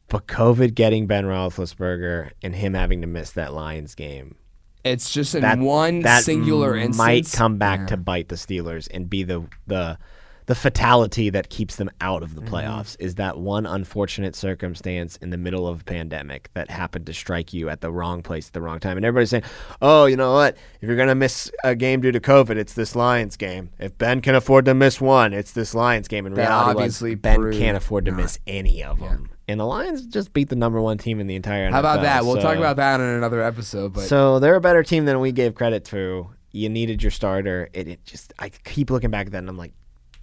But 0.09 0.27
COVID 0.27 0.75
getting 0.75 1.07
Ben 1.07 1.27
Roethlisberger 1.27 2.33
and 2.43 2.57
him 2.57 2.75
having 2.75 3.03
to 3.03 3.07
miss 3.07 3.31
that 3.33 3.53
Lions 3.53 3.95
game 3.95 4.35
It's 4.89 5.11
just 5.13 5.35
in 5.35 5.43
that 5.43 5.59
one 5.59 6.01
that 6.01 6.25
singular 6.25 6.75
m- 6.75 6.87
instance. 6.87 6.97
might 6.99 7.33
come 7.33 7.59
back 7.59 7.81
Yeah. 7.81 7.87
to 7.87 7.97
bite 7.97 8.29
the 8.29 8.37
Steelers 8.37 8.89
and 8.93 9.09
be 9.09 9.23
the 9.23 9.45
the 9.67 9.99
the 10.47 10.55
fatality 10.55 11.29
that 11.29 11.51
keeps 11.51 11.77
them 11.77 11.91
out 12.01 12.23
of 12.23 12.35
the 12.35 12.41
Mm-hmm. 12.41 12.55
playoffs 12.55 12.97
is 12.99 13.17
that 13.17 13.37
one 13.39 13.67
unfortunate 13.67 14.35
circumstance 14.35 15.19
in 15.19 15.29
the 15.29 15.37
middle 15.37 15.69
of 15.69 15.83
a 15.83 15.85
pandemic 15.85 16.49
that 16.55 16.71
happened 16.71 17.05
to 17.05 17.13
strike 17.13 17.53
you 17.53 17.69
at 17.69 17.83
the 17.83 17.93
wrong 17.93 18.23
place 18.23 18.47
at 18.47 18.55
the 18.55 18.63
wrong 18.63 18.81
time. 18.81 18.97
And 18.97 19.05
everybody's 19.05 19.29
saying, 19.29 19.43
"Oh, 19.83 20.07
you 20.07 20.17
know 20.17 20.33
what? 20.33 20.57
If 20.81 20.87
you're 20.89 20.97
going 20.97 21.09
to 21.09 21.15
miss 21.15 21.51
a 21.65 21.75
game 21.77 22.01
due 22.01 22.13
to 22.13 22.21
COVID, 22.21 22.57
it's 22.57 22.73
this 22.73 22.97
Lions 22.97 23.37
game. 23.37 23.69
If 23.79 23.99
Ben 23.99 24.23
can 24.23 24.35
afford 24.35 24.65
to 24.65 24.73
miss 24.75 25.03
one, 25.03 25.35
it's 25.35 25.53
this 25.53 25.75
Lions 25.75 26.09
game." 26.09 26.25
In 26.25 26.33
That 26.33 26.49
reality, 26.49 26.67
was 26.69 26.77
obviously 26.77 27.15
Ben 27.15 27.53
can't 27.53 27.77
afford 27.77 28.07
to 28.07 28.11
not. 28.13 28.17
miss 28.23 28.39
any 28.47 28.83
of 28.83 29.01
them. 29.01 29.29
And 29.49 29.59
the 29.59 29.65
Lions 29.65 30.07
just 30.07 30.33
beat 30.35 30.51
the 30.51 30.57
number 30.57 30.81
1 30.81 30.99
team 30.99 31.21
in 31.21 31.27
the 31.27 31.35
entire 31.35 31.69
NFL. 31.69 31.73
How 31.73 31.81
about 31.81 32.03
that? 32.03 32.25
We'll 32.25 32.37
talk 32.37 32.59
about 32.59 32.77
that 32.77 33.01
in 33.01 33.07
another 33.07 33.43
episode. 33.43 33.95
But 33.95 34.03
so 34.03 34.39
they're 34.39 34.57
a 34.57 34.61
better 34.61 34.83
team 34.83 35.07
than 35.07 35.21
we 35.21 35.33
gave 35.33 35.55
credit 35.55 35.85
to. 35.87 36.31
You 36.53 36.69
needed 36.69 37.03
your 37.03 37.11
starter. 37.11 37.69
It, 37.73 37.89
it 37.89 38.05
just 38.05 38.33
I 38.39 38.51
keep 38.51 38.91
looking 38.91 39.11
back 39.11 39.27
at 39.27 39.33
that 39.33 39.39
and 39.39 39.49
I'm 39.49 39.57
like, 39.57 39.73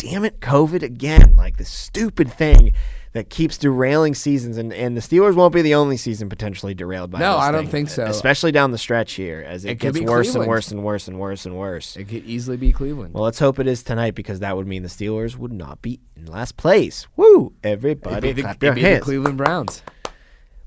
damn 0.05 0.23
it, 0.25 0.39
COVID 0.39 0.83
again. 0.83 1.35
Like 1.35 1.57
this 1.57 1.69
stupid 1.69 2.31
thing 2.31 2.73
that 3.13 3.29
keeps 3.29 3.57
derailing 3.57 4.13
seasons 4.13 4.57
and, 4.57 4.73
and 4.73 4.95
the 4.97 5.01
Steelers 5.01 5.35
won't 5.35 5.53
be 5.53 5.61
the 5.61 5.73
only 5.75 5.95
season 5.95 6.27
potentially 6.27 6.73
derailed 6.73 7.11
by 7.11 7.19
this. 7.19 7.25
No, 7.25 7.37
I 7.37 7.49
don't 7.49 7.63
thing, 7.63 7.71
think 7.71 7.89
so. 7.89 8.03
Especially 8.05 8.51
down 8.51 8.71
the 8.71 8.77
stretch 8.77 9.13
here 9.13 9.41
as 9.47 9.63
it, 9.63 9.71
It 9.71 9.75
gets 9.75 9.99
worse 10.01 10.35
and 10.35 10.45
worse 10.45 10.71
and 10.71 10.83
worse 10.83 11.07
and 11.07 11.17
worse 11.17 11.45
and 11.45 11.55
worse. 11.55 11.95
it 11.95 12.09
could 12.09 12.25
easily 12.25 12.57
be 12.57 12.73
Cleveland. 12.73 13.13
Well, 13.13 13.23
let's 13.23 13.39
hope 13.39 13.57
it 13.59 13.67
is 13.67 13.83
tonight 13.83 14.15
because 14.15 14.41
that 14.41 14.57
would 14.57 14.67
mean 14.67 14.83
the 14.83 14.89
Steelers 14.89 15.37
would 15.37 15.53
not 15.53 15.81
be 15.81 16.01
in 16.17 16.25
last 16.25 16.57
place. 16.57 17.07
Woo! 17.15 17.53
Everybody 17.63 18.29
It'd 18.29 18.35
be 18.35 18.41
the, 18.41 18.41
clap 18.41 18.55
it'd 18.57 18.63
your 18.63 18.75
be 18.75 18.95
the. 18.95 19.01
Cleveland 19.01 19.37
Browns. 19.37 19.81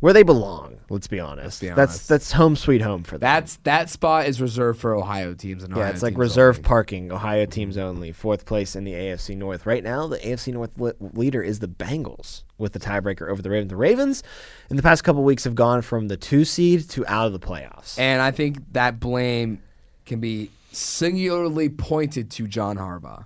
Where 0.01 0.13
they 0.13 0.23
belong, 0.23 0.77
let's 0.91 1.09
be 1.09 1.19
honest. 1.19 1.61
be 1.61 1.67
That's 1.69 1.79
honest. 1.79 2.09
that's 2.09 2.31
home 2.33 2.55
sweet 2.55 2.81
home 2.83 3.03
for 3.03 3.19
them. 3.19 3.21
That's 3.21 3.57
that 3.65 3.91
spot 3.91 4.27
is 4.27 4.41
reserved 4.41 4.81
for 4.81 4.95
Ohio 4.95 5.35
teams 5.35 5.65
and 5.65 5.73
Yeah, 5.75 5.81
Ohio 5.83 5.93
it's 5.93 6.03
like 6.05 6.13
teams 6.13 6.21
reserve 6.21 6.57
only. 6.59 6.69
parking, 6.69 7.11
Ohio 7.13 7.47
teams 7.47 7.77
only. 7.77 8.13
Fourth 8.13 8.47
place 8.47 8.77
in 8.77 8.85
the 8.85 8.93
AFC 8.93 9.37
North. 9.37 9.67
Right 9.67 9.83
now, 9.83 10.07
the 10.07 10.19
AFC 10.19 10.53
North 10.53 10.71
li- 10.79 10.93
leader 11.01 11.43
is 11.43 11.59
the 11.59 11.67
Bengals 11.67 12.45
with 12.59 12.75
the 12.75 12.79
tiebreaker 12.79 13.29
over 13.29 13.43
the 13.43 13.51
Ravens. 13.51 13.71
The 13.71 13.77
Ravens, 13.77 14.23
in 14.71 14.77
the 14.77 14.83
past 14.85 15.03
couple 15.03 15.25
weeks, 15.25 15.43
have 15.43 15.57
gone 15.57 15.83
from 15.83 16.07
the 16.07 16.17
two 16.17 16.45
seed 16.45 16.89
to 16.91 17.05
out 17.09 17.27
of 17.27 17.33
the 17.33 17.41
playoffs. 17.41 17.99
And 17.99 18.23
I 18.23 18.31
think 18.31 18.59
that 18.75 19.01
blame 19.01 19.61
can 20.07 20.21
be 20.21 20.51
singularly 20.71 21.69
pointed 21.69 22.31
to 22.33 22.47
John 22.47 22.77
Harbaugh. 22.77 23.25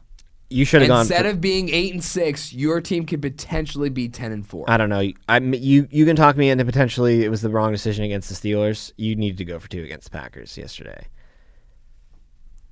You 0.52 0.64
should 0.64 0.82
have 0.82 0.88
gone. 0.88 1.00
Instead 1.00 1.22
For, 1.24 1.30
of 1.30 1.40
being 1.40 1.68
eight 1.70 1.92
and 1.92 2.02
six, 2.02 2.52
your 2.52 2.80
team 2.80 3.06
could 3.06 3.22
potentially 3.22 3.88
be 3.88 4.08
ten 4.08 4.32
and 4.32 4.46
four. 4.46 4.64
I 4.68 4.76
don't 4.76 4.88
know. 4.88 5.10
I 5.28 5.38
you 5.38 5.88
you 5.90 6.04
can 6.04 6.16
talk 6.16 6.36
me 6.36 6.50
into 6.50 6.64
potentially 6.64 7.24
it 7.24 7.28
was 7.28 7.42
the 7.42 7.50
wrong 7.50 7.72
decision 7.72 8.04
against 8.04 8.28
the 8.28 8.34
Steelers. 8.34 8.92
You 8.96 9.16
needed 9.16 9.38
to 9.38 9.44
go 9.44 9.58
for 9.58 9.68
two 9.68 9.82
against 9.82 10.10
the 10.10 10.18
Packers 10.18 10.56
yesterday. 10.56 11.06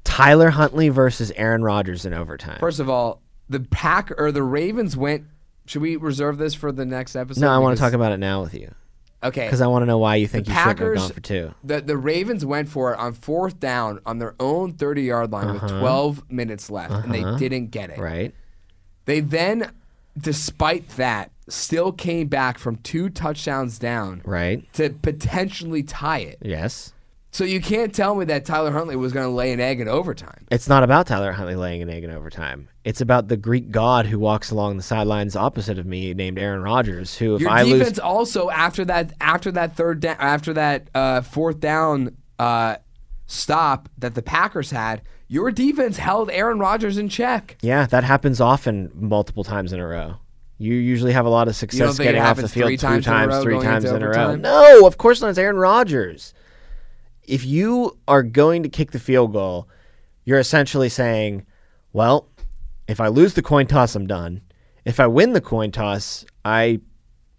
Tyler 0.05 0.51
Huntley 0.51 0.89
versus 0.89 1.33
Aaron 1.37 1.63
Rodgers 1.63 2.05
in 2.05 2.15
overtime. 2.15 2.59
First 2.59 2.81
of 2.81 2.89
all, 2.89 3.23
the 3.49 3.61
Pack 3.61 4.13
or 4.19 4.33
the 4.33 4.43
Ravens 4.43 4.97
went. 4.97 5.25
Should 5.67 5.83
we 5.83 5.97
reserve 5.97 6.39
this 6.39 6.55
for 6.55 6.73
the 6.73 6.85
next 6.85 7.15
episode? 7.15 7.43
no, 7.43 7.51
I 7.51 7.59
want 7.59 7.77
to 7.77 7.81
talk 7.81 7.93
about 7.93 8.13
it 8.13 8.19
now 8.19 8.43
with 8.43 8.55
you 8.55 8.75
Okay, 9.23 9.45
because 9.47 9.61
I 9.61 9.67
want 9.67 9.83
to 9.83 9.87
know 9.87 9.99
why 9.99 10.17
you 10.17 10.27
think 10.27 10.47
The 10.47 10.53
you 10.53 10.57
shouldn't 10.59 10.79
have 10.79 10.89
Packers- 10.89 10.99
gone 11.01 11.11
for 11.13 11.21
two. 11.21 11.55
The 11.63 11.81
the 11.83 11.97
Ravens 11.97 12.45
went 12.47 12.69
for 12.69 12.93
it 12.95 12.99
on 12.99 13.13
fourth 13.13 13.61
down 13.61 14.01
on 14.07 14.19
their 14.19 14.35
own 14.41 14.73
30 14.73 15.03
yard 15.03 15.31
line 15.31 15.53
with 15.53 15.61
12 15.69 16.31
minutes 16.31 16.71
left, 16.71 16.93
and 17.05 17.13
they 17.15 17.23
didn't 17.37 17.67
get 17.71 17.91
it. 17.91 17.95
Uh-huh. 17.99 18.03
Right. 18.03 18.35
They 19.05 19.21
then, 19.21 19.73
despite 20.17 20.89
that, 20.97 21.31
still 21.49 21.93
came 21.93 22.29
back 22.29 22.59
from 22.59 22.77
two 22.77 23.11
touchdowns 23.11 23.79
down 23.79 24.23
Right. 24.25 24.71
to 24.75 24.91
potentially 24.91 25.83
tie 25.83 26.19
it. 26.21 26.39
Yes. 26.43 26.93
So 27.33 27.45
you 27.45 27.61
can't 27.61 27.95
tell 27.95 28.17
me 28.17 28.25
that 28.27 28.45
Tyler 28.45 28.73
Huntley 28.73 28.97
was 28.97 29.13
going 29.13 29.27
to 29.27 29.31
lay 29.33 29.53
an 29.53 29.61
egg 29.61 29.81
in 29.81 29.87
overtime. 29.89 30.47
It's 30.51 30.69
not 30.69 30.83
about 30.83 31.07
Tyler 31.07 31.31
Huntley 31.33 31.55
laying 31.55 31.81
an 31.81 31.89
egg 31.89 32.03
in 32.03 32.11
overtime. 32.11 32.69
It's 32.85 33.01
about 33.01 33.29
the 33.29 33.37
Greek 33.37 33.71
god 33.71 34.07
who 34.07 34.19
walks 34.19 34.51
along 34.51 34.77
the 34.77 34.83
sidelines 34.83 35.37
opposite 35.37 35.79
of 35.79 35.87
me, 35.87 36.13
named 36.13 36.39
Aaron 36.39 36.63
Rodgers. 36.63 37.17
Who, 37.19 37.37
if 37.37 37.43
Your 37.43 37.51
I 37.51 37.63
defense 37.63 37.91
lose, 37.91 37.99
also 38.01 38.51
after 38.51 38.85
that 38.87 39.13
after 39.21 39.53
that 39.53 39.77
third 39.77 40.01
down 40.01 40.17
after 40.19 40.53
that 40.55 40.89
uh, 40.95 41.21
fourth 41.21 41.61
down 41.61 42.17
uh, 42.41 42.77
stop 43.27 43.89
that 43.99 44.15
the 44.17 44.23
Packers 44.23 44.73
had, 44.73 45.03
your 45.29 45.53
defense 45.53 45.99
held 45.99 46.31
Aaron 46.31 46.59
Rodgers 46.59 46.99
in 46.99 47.09
check. 47.09 47.57
yeah, 47.63 47.87
that 47.87 48.03
happens 48.03 48.41
often, 48.41 48.91
multiple 48.95 49.45
times 49.45 49.73
in 49.73 49.79
a 49.79 49.87
row. 49.87 50.17
You 50.59 50.75
usually 50.75 51.13
have 51.13 51.25
a 51.27 51.31
lot 51.31 51.47
of 51.49 51.55
success 51.55 51.97
getting 51.97 52.21
off 52.21 52.37
the 52.39 52.49
field 52.49 52.69
three 52.69 52.77
two 52.77 52.87
times 52.87 53.07
in 53.07 53.13
a 53.13 53.17
times, 53.17 53.35
row 53.35 53.43
three 53.43 53.61
times 53.61 53.85
in 53.85 54.03
a 54.03 54.09
row. 54.09 54.35
No, 54.35 54.87
of 54.87 54.99
course 54.99 55.21
not. 55.23 55.29
It's 55.31 55.39
Aaron 55.39 55.57
Rodgers. 55.57 56.35
If 57.31 57.45
you 57.45 57.99
are 58.09 58.23
going 58.23 58.63
to 58.65 58.69
kick 58.69 58.91
the 58.91 58.99
field 58.99 59.33
goal, 59.33 59.69
you're 60.25 60.39
essentially 60.39 60.89
saying, 60.89 61.47
"Well, 61.93 62.29
if 62.89 63.01
I 63.01 63.09
lose 63.09 63.35
the 63.35 63.43
coin 63.43 63.67
toss, 63.67 63.95
I'm 63.95 64.07
done. 64.07 64.43
If 64.85 64.99
I 64.99 65.07
win 65.07 65.33
the 65.33 65.41
coin 65.41 65.71
toss, 65.71 66.25
I 66.45 66.81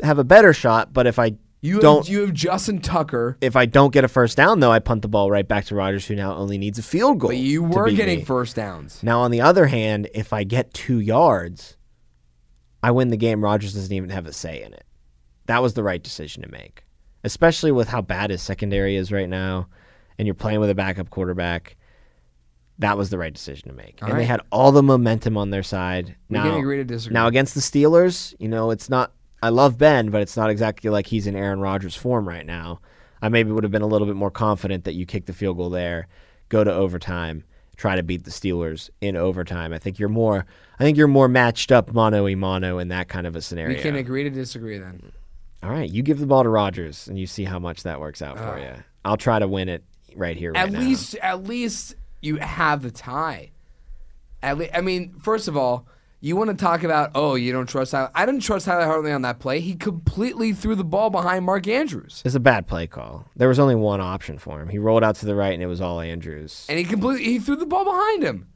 have 0.01 0.17
a 0.17 0.23
better 0.23 0.54
shot. 0.54 0.93
But 0.93 1.08
if 1.08 1.19
I 1.19 1.36
You 1.62 1.80
don't 1.80 2.06
have, 2.06 2.10
you 2.13 2.21
have 2.21 2.34
Justin 2.34 2.80
Tucker, 2.80 3.38
if 3.41 3.56
I 3.56 3.65
don't 3.65 3.91
get 3.93 4.04
a 4.04 4.08
first 4.08 4.38
down, 4.38 4.62
though, 4.62 4.71
I 4.71 4.80
punt 4.80 5.01
the 5.01 5.08
ball 5.08 5.30
right 5.30 5.47
back 5.47 5.65
to 5.65 5.75
Rodgers, 5.75 6.08
who 6.08 6.15
now 6.15 6.34
only 6.36 6.58
needs 6.58 6.80
a 6.80 6.84
field 6.84 7.19
goal. 7.19 7.30
but 7.30 7.38
you 7.38 7.63
were 7.63 7.91
getting 7.91 8.19
me. 8.19 8.25
first 8.25 8.56
downs. 8.56 9.04
Now, 9.04 9.21
on 9.21 9.32
the 9.32 9.41
other 9.41 9.67
hand, 9.67 10.08
if 10.13 10.32
I 10.34 10.43
get 10.43 10.73
two 10.73 10.99
yards, 10.99 11.75
I 12.82 12.91
win 12.91 13.10
the 13.10 13.17
game. 13.17 13.43
Rodgers 13.43 13.73
doesn't 13.73 13.93
even 13.93 14.10
have 14.10 14.25
a 14.25 14.34
say 14.34 14.63
in 14.63 14.73
it. 14.73 14.86
That 15.47 15.62
was 15.62 15.73
the 15.73 15.84
right 15.84 16.01
decision 16.01 16.43
to 16.43 16.49
make, 16.49 16.84
especially 17.23 17.71
with 17.71 17.89
how 17.89 18.01
bad 18.01 18.30
his 18.30 18.41
secondary 18.41 18.95
is 18.95 19.12
right 19.12 19.30
now, 19.30 19.67
and 20.17 20.28
you're 20.28 20.36
playing 20.36 20.60
with 20.60 20.69
a 20.69 20.76
backup 20.76 21.10
quarterback. 21.10 21.78
That 22.80 22.97
was 22.97 23.10
the 23.10 23.17
right 23.17 23.34
decision 23.34 23.69
to 23.69 23.76
make, 23.76 24.00
All 24.02 24.10
and 24.10 24.19
they 24.19 24.26
had 24.26 24.41
all 24.52 24.71
the 24.71 24.82
momentum 24.82 25.38
on 25.38 25.52
their 25.52 25.62
side. 25.62 26.15
We 26.30 26.38
now, 26.38 26.43
can 26.45 26.60
agree 26.60 26.78
to 26.78 26.84
disagree. 26.84 27.13
now 27.13 27.28
against 27.28 27.54
the 27.54 27.62
Steelers, 27.62 28.34
you 28.39 28.47
know, 28.47 28.71
it's 28.71 28.89
not. 28.89 29.13
I 29.43 29.50
love 29.50 29.78
Ben, 29.78 30.10
but 30.10 30.21
it's 30.21 30.38
not 30.38 30.50
exactly 30.50 30.89
like 30.89 31.08
he's 31.08 31.28
in 31.28 31.36
Aaron 31.36 31.60
Rodgers 31.60 31.95
form 31.95 32.28
right 32.28 32.45
now. 32.45 32.80
I 33.21 33.30
maybe 33.30 33.52
would 33.52 33.63
have 33.63 33.71
been 33.71 33.82
a 33.82 33.88
little 33.88 34.08
bit 34.08 34.15
more 34.15 34.32
confident 34.32 34.84
that 34.86 34.93
you 34.93 35.06
kick 35.06 35.26
the 35.26 35.34
field 35.34 35.58
goal 35.58 35.69
there, 35.69 36.08
go 36.50 36.63
to 36.63 36.74
overtime, 36.74 37.43
try 37.78 37.95
to 37.95 38.04
beat 38.04 38.24
the 38.24 38.32
Steelers 38.32 38.89
in 39.00 39.15
overtime. 39.15 39.74
I 39.74 39.80
think 39.80 40.00
you're 40.00 40.10
more 40.10 40.45
I 40.80 40.84
think 40.84 40.97
you're 40.97 41.08
more 41.08 41.28
matched 41.28 41.71
up 41.71 41.93
mano 41.93 42.28
a 42.28 42.36
mano 42.36 42.80
in 42.80 42.88
that 42.89 43.08
kind 43.08 43.28
of 43.28 43.36
a 43.36 43.41
scenario. 43.41 43.76
We 43.76 43.82
can 43.82 43.95
agree 43.95 44.24
to 44.24 44.30
disagree 44.30 44.78
then. 44.78 45.12
All 45.63 45.69
right, 45.69 45.89
you 45.89 46.02
give 46.02 46.19
the 46.19 46.26
ball 46.26 46.43
to 46.43 46.50
Rodgers 46.50 47.08
and 47.08 47.19
you 47.19 47.28
see 47.28 47.43
how 47.43 47.60
much 47.60 47.84
that 47.84 48.00
works 48.00 48.21
out 48.21 48.38
for 48.38 48.58
uh, 48.58 48.58
you. 48.58 48.84
I'll 49.06 49.17
try 49.17 49.39
to 49.39 49.47
win 49.47 49.69
it 49.69 49.84
right 50.15 50.38
here 50.38 50.52
right 50.54 50.62
At 50.63 50.71
now. 50.71 50.80
least, 50.80 51.15
at 51.15 51.43
least 51.43 51.95
you 52.21 52.38
have 52.38 52.82
the 52.82 52.91
tie. 52.91 53.52
At 54.43 54.58
le- 54.58 54.69
I 54.74 54.82
mean, 54.82 55.13
first 55.19 55.47
of 55.47 55.56
all, 55.56 55.88
you 56.24 56.36
want 56.36 56.50
to 56.52 56.56
talk 56.56 56.84
about 56.84 57.12
oh, 57.15 57.36
you 57.36 57.52
don't 57.52 57.67
trust 57.67 57.91
Tyler. 57.91 58.12
I 58.13 58.26
didn't 58.26 58.41
trust 58.41 58.65
Tyler 58.65 58.86
Huntley 58.86 59.12
on 59.12 59.24
that 59.24 59.39
play. 59.39 59.60
He 59.60 59.74
completely 59.76 60.54
threw 60.54 60.76
the 60.76 60.84
ball 60.84 61.10
behind 61.10 61.45
Mark 61.45 61.67
Andrews, 61.67 62.21
It's 62.26 62.36
a 62.36 62.39
bad 62.39 62.67
play 62.67 62.86
call. 62.88 63.26
There 63.36 63.47
was 63.47 63.58
only 63.60 63.76
one 63.76 64.02
option 64.02 64.38
for 64.38 64.62
him. 64.62 64.69
He 64.69 64.78
rolled 64.78 65.04
out 65.04 65.15
to 65.15 65.26
the 65.26 65.34
right 65.36 65.54
and 65.54 65.63
it 65.63 65.67
was 65.67 65.82
all 65.82 66.00
Andrews. 66.00 66.65
and 66.69 66.78
he 66.78 66.86
completely 66.86 67.24
he 67.26 67.39
threw 67.39 67.56
the 67.56 67.65
ball 67.65 67.86
behind 67.86 68.24
him. 68.24 68.47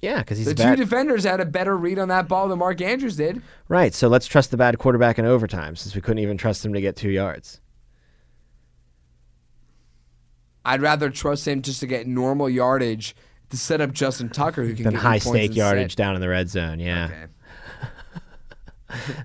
Yeah, 0.00 0.18
because 0.18 0.36
he's 0.38 0.46
The 0.48 0.54
two 0.54 0.62
bad. 0.64 0.78
defenders 0.78 1.22
had 1.24 1.38
a 1.40 1.44
better 1.44 1.76
read 1.76 1.98
on 1.98 2.08
that 2.08 2.26
ball 2.28 2.48
than 2.48 2.58
Mark 2.58 2.80
Andrews 2.80 3.16
did. 3.16 3.40
right, 3.68 3.94
so 3.94 4.08
let's 4.08 4.26
trust 4.26 4.50
the 4.50 4.56
bad 4.56 4.76
quarterback 4.78 5.16
in 5.18 5.24
overtime 5.24 5.76
since 5.76 5.94
we 5.94 6.00
couldn't 6.00 6.18
even 6.22 6.36
trust 6.36 6.64
him 6.64 6.72
to 6.72 6.80
get 6.80 6.96
two 6.96 7.10
yards. 7.10 7.60
I'd 10.64 10.82
rather 10.82 11.10
trust 11.10 11.46
him 11.48 11.62
just 11.62 11.80
to 11.80 11.86
get 11.86 12.06
normal 12.06 12.48
yardage 12.48 13.14
to 13.50 13.56
set 13.56 13.80
up 13.80 13.92
Justin 13.92 14.30
Tucker, 14.30 14.64
who 14.64 14.74
can 14.74 14.84
Than 14.84 14.94
get 14.94 15.02
high 15.02 15.18
stake 15.18 15.54
yardage 15.54 15.92
sit. 15.92 15.98
down 15.98 16.14
in 16.14 16.20
the 16.20 16.28
red 16.28 16.48
zone. 16.48 16.80
Yeah. 16.80 17.06
Okay. 17.10 17.26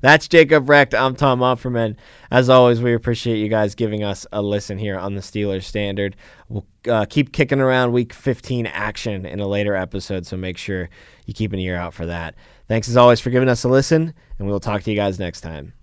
That's 0.01 0.27
Jacob 0.27 0.69
Recht. 0.69 0.95
I'm 0.95 1.15
Tom 1.15 1.39
Opperman. 1.39 1.97
As 2.31 2.49
always, 2.49 2.81
we 2.81 2.93
appreciate 2.93 3.37
you 3.37 3.49
guys 3.49 3.75
giving 3.75 4.03
us 4.03 4.25
a 4.31 4.41
listen 4.41 4.77
here 4.77 4.97
on 4.97 5.15
the 5.15 5.21
Steelers 5.21 5.63
Standard. 5.63 6.15
We'll 6.47 6.65
uh, 6.89 7.05
keep 7.09 7.33
kicking 7.33 7.59
around 7.59 7.91
Week 7.91 8.13
15 8.13 8.65
action 8.65 9.25
in 9.25 9.39
a 9.41 9.47
later 9.47 9.75
episode, 9.75 10.25
so 10.25 10.37
make 10.37 10.57
sure 10.57 10.89
you 11.25 11.33
keep 11.33 11.51
an 11.53 11.59
ear 11.59 11.75
out 11.75 11.93
for 11.93 12.05
that. 12.05 12.35
Thanks 12.67 12.87
as 12.87 12.95
always 12.97 13.19
for 13.19 13.29
giving 13.29 13.49
us 13.49 13.63
a 13.65 13.69
listen, 13.69 14.13
and 14.39 14.47
we'll 14.47 14.61
talk 14.61 14.83
to 14.83 14.89
you 14.91 14.95
guys 14.95 15.19
next 15.19 15.41
time. 15.41 15.73